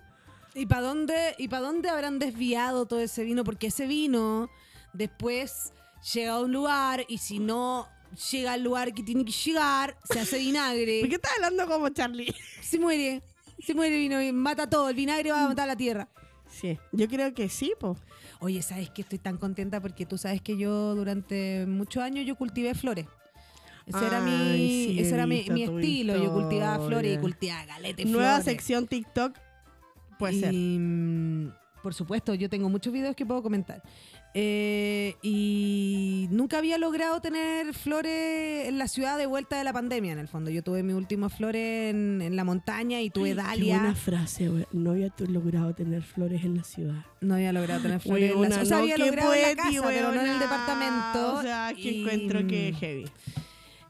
[0.54, 3.44] ¿Y para dónde, y pa' dónde habrán desviado todo ese vino?
[3.44, 4.50] Porque ese vino
[4.94, 5.74] después
[6.14, 7.88] llega a un lugar y si no
[8.32, 11.02] llega al lugar que tiene que llegar, se hace ¿Por qué vinagre.
[11.02, 12.34] estás hablando como Charlie?
[12.62, 13.22] Se muere.
[13.60, 14.90] Se muere el vino y mata todo.
[14.90, 16.08] El vinagre va a matar la tierra.
[16.50, 17.98] Sí, yo creo que sí, po.
[18.40, 22.36] Oye, ¿sabes que Estoy tan contenta porque tú sabes que yo durante muchos años yo
[22.36, 23.08] cultivé flores.
[23.86, 26.16] Ese era mi, Ay, sí, ese era mi, estilo.
[26.18, 28.46] Yo cultivaba flores y cultivaba galete Nueva flores.
[28.46, 29.38] sección TikTok.
[30.18, 30.54] Puede y, ser.
[30.54, 31.52] mm,
[31.84, 33.84] Por supuesto, yo tengo muchos videos que puedo comentar.
[34.38, 40.12] Eh, y nunca había logrado tener flores en la ciudad de vuelta de la pandemia,
[40.12, 40.50] en el fondo.
[40.50, 43.78] Yo tuve mis últimas flores en, en la montaña y tuve Qué dalia.
[43.78, 44.66] buena frase, güey.
[44.74, 47.06] No había logrado tener flores en la ciudad.
[47.22, 49.42] No había logrado tener flores en la Weona, O sea, no, había qué logrado en
[49.42, 51.34] la casa, pero no en el departamento.
[51.36, 53.06] O sea, que Y, encuentro que heavy.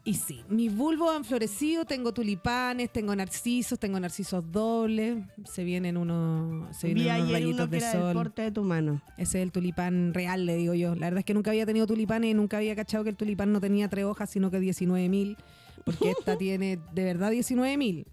[0.06, 5.96] Y sí, mis bulbos han florecido, tengo tulipanes, tengo narcisos, tengo narcisos dobles, se vienen
[5.96, 8.12] unos, se Vi vienen unos rayitos uno que de era sol.
[8.12, 9.02] porte de tu mano.
[9.18, 10.94] Ese es el tulipán real, le digo yo.
[10.94, 13.52] La verdad es que nunca había tenido tulipanes y nunca había cachado que el tulipán
[13.52, 15.36] no tenía tres hojas, sino que 19.000,
[15.84, 18.06] porque esta tiene de verdad 19.000.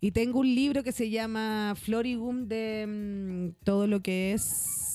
[0.00, 4.93] Y tengo un libro que se llama Florigum de mm, todo lo que es...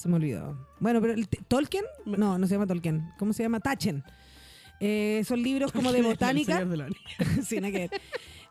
[0.00, 0.56] Se me olvidó.
[0.78, 1.84] Bueno, pero el ¿Tolkien?
[2.06, 3.12] No, no se llama Tolkien.
[3.18, 3.60] ¿Cómo se llama?
[3.60, 4.02] Tachen.
[4.80, 6.64] Eh, son libros como de botánica.
[7.50, 7.90] Ver.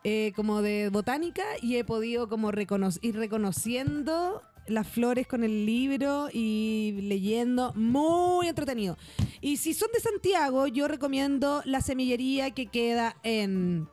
[0.03, 5.65] Eh, como de botánica y he podido como recono- ir reconociendo las flores con el
[5.65, 8.95] libro y leyendo, muy entretenido.
[9.41, 13.89] Y si son de Santiago, yo recomiendo la semillería que queda en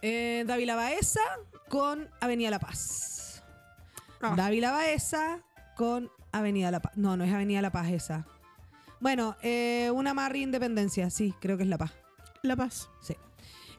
[0.00, 1.20] eh, Dávila Baeza
[1.68, 3.44] con Avenida La Paz.
[4.22, 4.32] Ah.
[4.34, 5.42] Dávila Baeza
[5.76, 6.92] con Avenida La Paz.
[6.96, 8.26] No, no es Avenida La Paz esa.
[9.00, 11.92] Bueno, eh, una Marri Independencia, sí, creo que es La Paz.
[12.42, 12.88] La Paz.
[13.00, 13.14] Sí.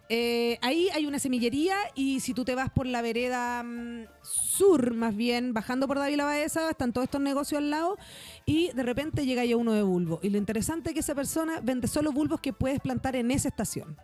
[0.10, 4.94] Eh, ahí hay una semillería y si tú te vas por la vereda mm, sur,
[4.94, 7.98] más bien, bajando por Dávila Baeza, están todos estos negocios al lado
[8.46, 10.20] y de repente llega ya uno de bulbo.
[10.22, 13.48] Y lo interesante es que esa persona vende solo bulbos que puedes plantar en esa
[13.48, 13.98] estación.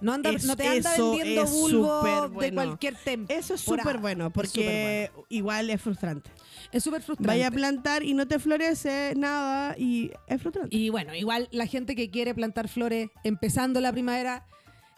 [0.00, 3.38] No, anda, Es- no te anda vendiendo bulbos de cualquier temporada.
[3.38, 6.30] Eso es súper bueno porque igual es frustrante.
[6.72, 7.26] Es súper frustrante.
[7.26, 10.74] Vaya a plantar y no te florece nada y es frustrante.
[10.76, 14.46] Y bueno, igual la gente que quiere plantar flores empezando la primavera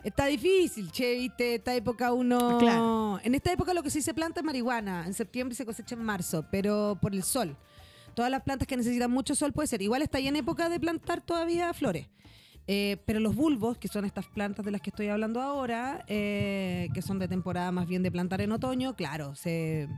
[0.05, 2.59] está difícil, che, viste, esta época uno...
[2.59, 3.21] Claro.
[3.23, 6.03] En esta época lo que sí se planta es marihuana, en septiembre se cosecha en
[6.03, 7.57] marzo, pero por el sol.
[8.15, 9.81] Todas las plantas que necesitan mucho sol puede ser.
[9.81, 12.09] Igual está ya en época de plantar todavía flores.
[12.67, 16.89] Eh, pero los bulbos, que son estas plantas de las que estoy hablando ahora, eh,
[16.95, 19.89] que son de temporada más bien de plantar en otoño, claro, se,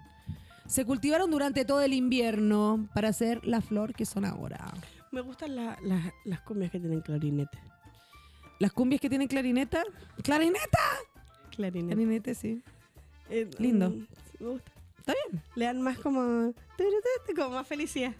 [0.66, 4.72] se cultivaron durante todo el invierno para hacer la flor que son ahora.
[5.12, 7.58] Me gustan la- la- las comias que tienen clarinete.
[8.58, 9.82] Las cumbias que tienen clarineta.
[10.22, 10.78] ¡Clarineta!
[11.50, 11.94] Clarinete.
[11.94, 12.62] Clarinete, sí.
[13.30, 13.90] Eh, Lindo.
[13.90, 14.06] mm,
[14.40, 14.72] me gusta.
[14.98, 15.42] Está bien.
[15.54, 16.52] Le dan más como.
[17.36, 18.12] Como más felicidad.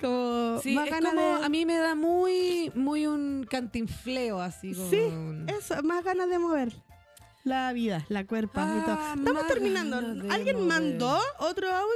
[0.00, 1.44] Como Sí, más es ganas como, de.
[1.44, 4.72] a mí me da muy, muy un cantinfleo así.
[4.74, 4.88] Como...
[4.90, 4.98] Sí,
[5.48, 6.72] Eso, más ganas de mover
[7.44, 8.96] la vida, la cuerpa y todo.
[8.98, 9.96] Ah, Estamos terminando.
[10.30, 10.68] ¿Alguien mover.
[10.68, 11.90] mandó otro audio?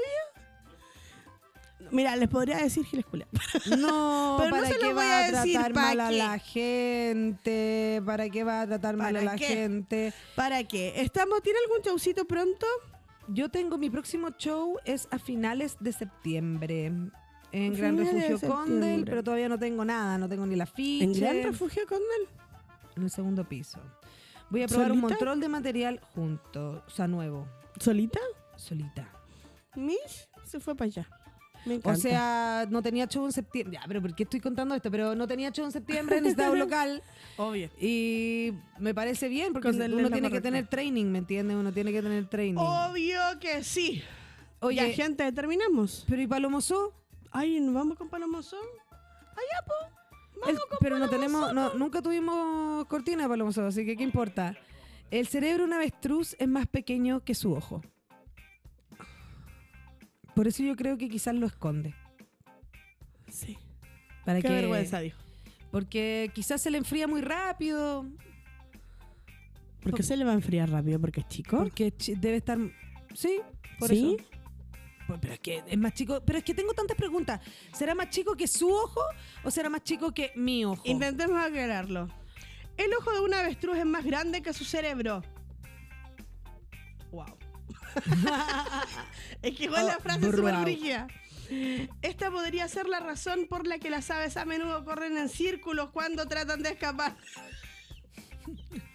[1.90, 3.26] Mira, les podría decir Giles Culia.
[3.78, 6.00] No, Pero no ¿para se lo qué voy va a a decir, tratar ¿pa' mal
[6.00, 8.02] a la gente?
[8.06, 9.46] ¿Para qué va a tratar mal a ¿Para la qué?
[9.46, 10.12] gente?
[10.34, 10.94] ¿Para qué?
[10.96, 12.66] ¿Estamos, ¿Tiene algún showcito pronto?
[13.28, 16.86] Yo tengo mi próximo show es a finales de septiembre
[17.52, 21.04] en Gran Refugio Condel, pero todavía no tengo nada, no tengo ni la ficha.
[21.04, 22.28] ¿En Gran Refugio Condel?
[22.96, 23.78] en el segundo piso.
[24.54, 27.48] Voy a probar un montón de material junto, o sea, nuevo,
[27.80, 28.20] ¿Solita?
[28.54, 29.10] solita.
[29.74, 31.08] Mish se fue para allá.
[31.66, 31.98] Me encanta.
[31.98, 33.78] O sea, no tenía show en septiembre.
[33.80, 34.92] Ya, pero ¿por qué estoy contando esto?
[34.92, 37.02] Pero no tenía show en septiembre, necesitaba un local.
[37.36, 37.68] obvio.
[37.80, 41.56] Y me parece bien, porque Con uno tiene que tener training, ¿me entiendes?
[41.56, 42.56] Uno tiene que tener training.
[42.56, 44.04] Obvio que sí.
[44.60, 46.04] Oye, ya, gente, terminamos.
[46.08, 46.94] pero ¿y Palomosó?
[47.32, 48.60] Ay, ¿nos vamos con Palomosón?
[49.32, 49.74] Allá, po.
[50.46, 54.56] El- pero no tenemos, no, nunca tuvimos cortina de Palomosó, así que ¿qué importa?
[55.10, 57.82] El cerebro de un avestruz es más pequeño que su ojo.
[60.34, 61.94] Por eso yo creo que quizás lo esconde.
[63.30, 63.56] Sí.
[64.24, 65.18] Para Qué que, vergüenza, dijo.
[65.70, 68.06] Porque quizás se le enfría muy rápido.
[69.82, 71.00] ¿Por qué se le va a enfriar rápido?
[71.00, 71.58] ¿Porque es chico?
[71.58, 72.58] Porque debe estar.
[73.14, 73.40] Sí,
[73.78, 74.16] por ¿Sí?
[74.18, 74.28] eso.
[75.20, 76.22] Pero es que es más chico.
[76.24, 77.40] Pero es que tengo tantas preguntas.
[77.72, 79.00] ¿Será más chico que su ojo
[79.42, 80.82] o será más chico que mi ojo?
[80.84, 82.08] Intentemos aclararlo.
[82.76, 85.22] El ojo de un avestruz es más grande que su cerebro.
[87.12, 87.26] Wow.
[89.42, 91.06] es que igual la Oh, frase es súper.
[92.02, 95.90] Esta podría ser la razón por la que las aves a menudo corren en círculos
[95.90, 97.16] cuando tratan de escapar.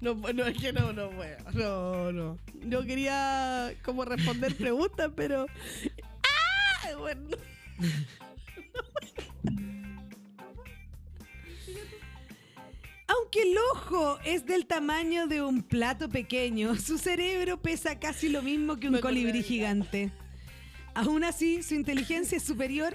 [0.00, 1.36] No, no, es que no, no puedo.
[1.54, 2.38] No, no.
[2.62, 5.46] No quería como responder preguntas, pero.
[6.22, 6.96] ¡Ah!
[6.98, 7.36] Bueno.
[13.08, 18.42] Aunque el ojo es del tamaño de un plato pequeño, su cerebro pesa casi lo
[18.42, 20.12] mismo que un Me colibrí gigante.
[20.94, 22.94] Aún así, su inteligencia es superior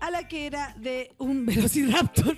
[0.00, 2.36] a la que era de un velociraptor.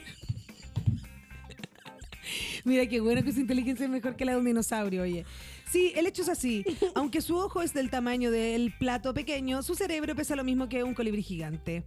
[2.64, 5.24] Mira qué bueno que su inteligencia es mejor que la de un dinosaurio, oye.
[5.70, 6.64] Sí, el hecho es así.
[6.95, 10.83] Aunque su ojo es del tamaño del plato pequeño, su cerebro pesa lo mismo que
[10.83, 11.85] un colibrí gigante.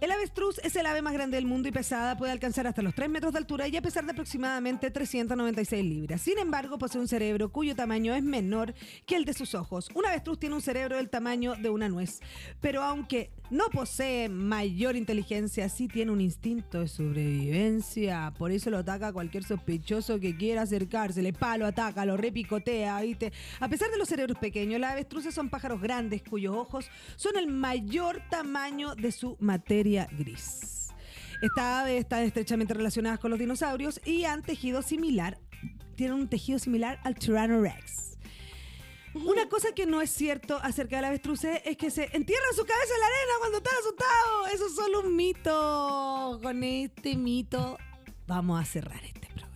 [0.00, 2.94] El avestruz es el ave más grande del mundo y pesada, puede alcanzar hasta los
[2.94, 6.22] 3 metros de altura y a pesar de aproximadamente 396 libras.
[6.22, 8.72] Sin embargo, posee un cerebro cuyo tamaño es menor
[9.04, 9.90] que el de sus ojos.
[9.94, 12.20] Un avestruz tiene un cerebro del tamaño de una nuez,
[12.62, 18.32] pero aunque no posee mayor inteligencia, sí tiene un instinto de sobrevivencia.
[18.38, 21.22] Por eso lo ataca a cualquier sospechoso que quiera acercarse.
[21.22, 23.32] Le palo, ataca, lo repicotea, ¿viste?
[23.58, 27.48] A pesar de los cerebros pequeños, las avestruces son pájaros grandes cuyos ojos son el
[27.48, 30.88] mayor tamaño de su materia gris.
[31.42, 35.38] Esta ave está estrechamente relacionada con los dinosaurios y han tejido similar,
[35.96, 38.09] tienen un tejido similar al Tyrannorex.
[39.14, 42.94] Una cosa que no es cierto acerca del avestruz es que se entierra su cabeza
[42.94, 44.46] en la arena cuando está asustado.
[44.54, 46.38] Eso es solo un mito.
[46.42, 47.76] Con este mito
[48.28, 49.50] vamos a cerrar este programa.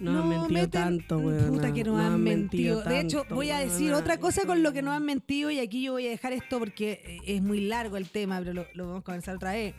[0.00, 1.48] No, han mentido meten- tanto, weón.
[1.54, 2.82] Puta que No han mentido.
[2.82, 3.98] De hecho, voy a decir weona.
[3.98, 6.58] otra cosa con lo que nos han mentido y aquí yo voy a dejar esto
[6.58, 9.74] porque eh, es muy largo el tema, pero lo, lo vamos a comenzar otra vez.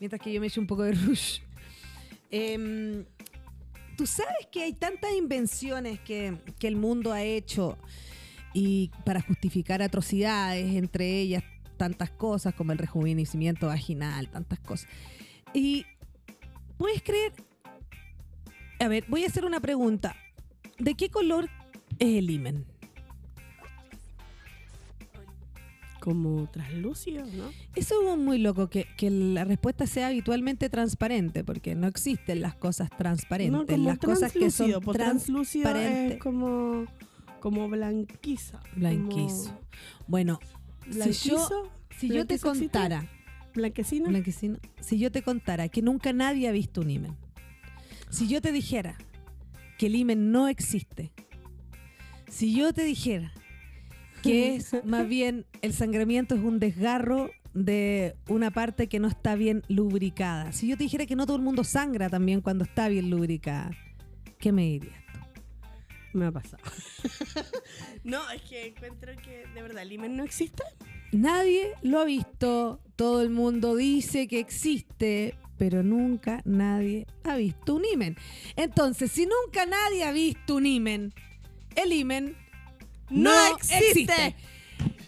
[0.00, 1.40] Mientras que yo me echo un poco de rush.
[2.30, 3.04] Em,
[3.96, 7.78] Tú sabes que hay tantas invenciones que, que el mundo ha hecho
[8.52, 11.42] y para justificar atrocidades, entre ellas
[11.76, 14.88] tantas cosas como el rejuvenecimiento vaginal, tantas cosas.
[15.52, 15.84] Y
[16.78, 17.32] puedes creer,
[18.80, 20.16] a ver, voy a hacer una pregunta.
[20.78, 21.48] ¿De qué color
[21.98, 22.66] es el himen?
[26.06, 27.50] Como translúcido, ¿no?
[27.74, 32.54] Eso es muy loco, que, que la respuesta sea habitualmente transparente, porque no existen las
[32.54, 33.50] cosas transparentes.
[33.60, 36.84] No, como las cosas que son translúcido, pues es como,
[37.40, 38.60] como blanquiza.
[38.76, 39.58] Blanquizo.
[40.06, 40.38] Bueno,
[40.88, 41.70] Como si yo, ¿Blanquizo?
[41.98, 42.66] si yo te ¿Blanquizo existe?
[42.68, 43.10] contara,
[43.52, 44.08] ¿Blanquecino?
[44.08, 47.16] Blanquecino, si yo te contara que nunca nadie ha visto un himen,
[48.10, 48.96] si yo te dijera
[49.76, 51.10] que el himen no existe,
[52.28, 53.32] si yo te dijera
[54.26, 59.34] que es más bien el sangramiento es un desgarro de una parte que no está
[59.34, 62.88] bien lubricada, si yo te dijera que no todo el mundo sangra también cuando está
[62.88, 63.70] bien lubricada,
[64.38, 65.00] ¿qué me dirías?
[66.12, 66.62] Me ha pasado.
[68.04, 70.62] no, es que encuentro que de verdad el himen no existe.
[71.12, 77.74] Nadie lo ha visto, todo el mundo dice que existe, pero nunca nadie ha visto
[77.74, 78.16] un imen.
[78.56, 81.14] Entonces, si nunca nadie ha visto un imen,
[81.74, 82.36] el imen
[83.10, 83.88] no, No existe.
[83.88, 84.36] existe.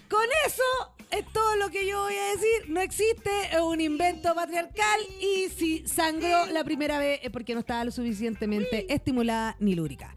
[0.08, 0.62] Con eso
[1.10, 2.68] es todo lo que yo voy a decir.
[2.70, 7.60] No existe, es un invento patriarcal y si sangró la primera vez es porque no
[7.60, 10.14] estaba lo suficientemente estimulada ni lúbrica.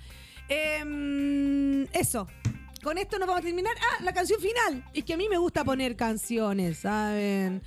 [0.47, 2.27] Em, eso.
[2.83, 3.73] Con esto nos vamos a terminar.
[3.79, 4.83] Ah, la canción final.
[4.93, 7.61] Es que a mí me gusta poner canciones, ¿saben?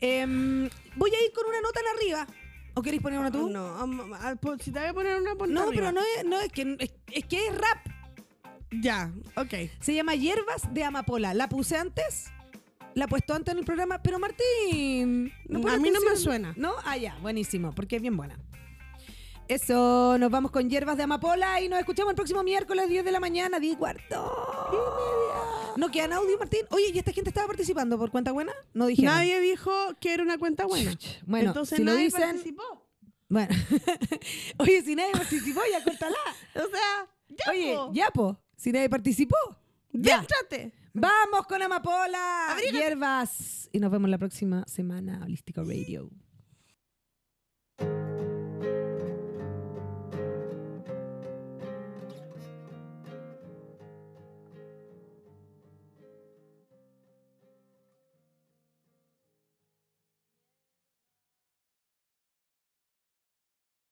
[0.00, 2.26] Em, voy a ir con una nota en arriba.
[2.74, 3.48] ¿O queréis poner una tú?
[3.50, 5.74] No, am- al- po- si te voy a poner una ponte No, arriba.
[5.74, 7.86] pero no es, no es que es, es que es rap.
[8.70, 9.54] Ya, ok.
[9.80, 11.34] Se llama Hierbas de Amapola.
[11.34, 12.30] La puse antes.
[12.94, 15.32] La he puesto antes en el programa, pero Martín.
[15.52, 16.54] A pone mí no me suena.
[16.56, 16.72] ¿No?
[16.84, 18.38] Ah, ya, buenísimo, porque es bien buena.
[19.48, 23.12] Eso, nos vamos con Hierbas de Amapola y nos escuchamos el próximo miércoles 10 de
[23.12, 24.32] la mañana, 10 y cuarto.
[25.76, 26.60] No quedan audio, Martín.
[26.70, 28.52] Oye, ¿y esta gente estaba participando por cuenta buena?
[28.72, 29.14] No dijeron.
[29.14, 30.96] Nadie dijo que era una cuenta buena.
[31.26, 32.22] Bueno, Entonces si lo nadie dicen.
[32.22, 32.62] participó.
[33.28, 33.54] Bueno.
[34.58, 36.16] Oye, si nadie participó, ya córtala.
[36.54, 37.90] O sea, ya, Oye, po.
[37.92, 38.40] ya, po.
[38.64, 39.36] Si nadie participó.
[39.92, 40.72] entrate.
[40.94, 42.52] Vamos con Amapola.
[42.52, 42.78] Abrígate.
[42.78, 43.68] Hierbas.
[43.72, 45.20] Y nos vemos la próxima semana.
[45.22, 46.08] Holístico Radio.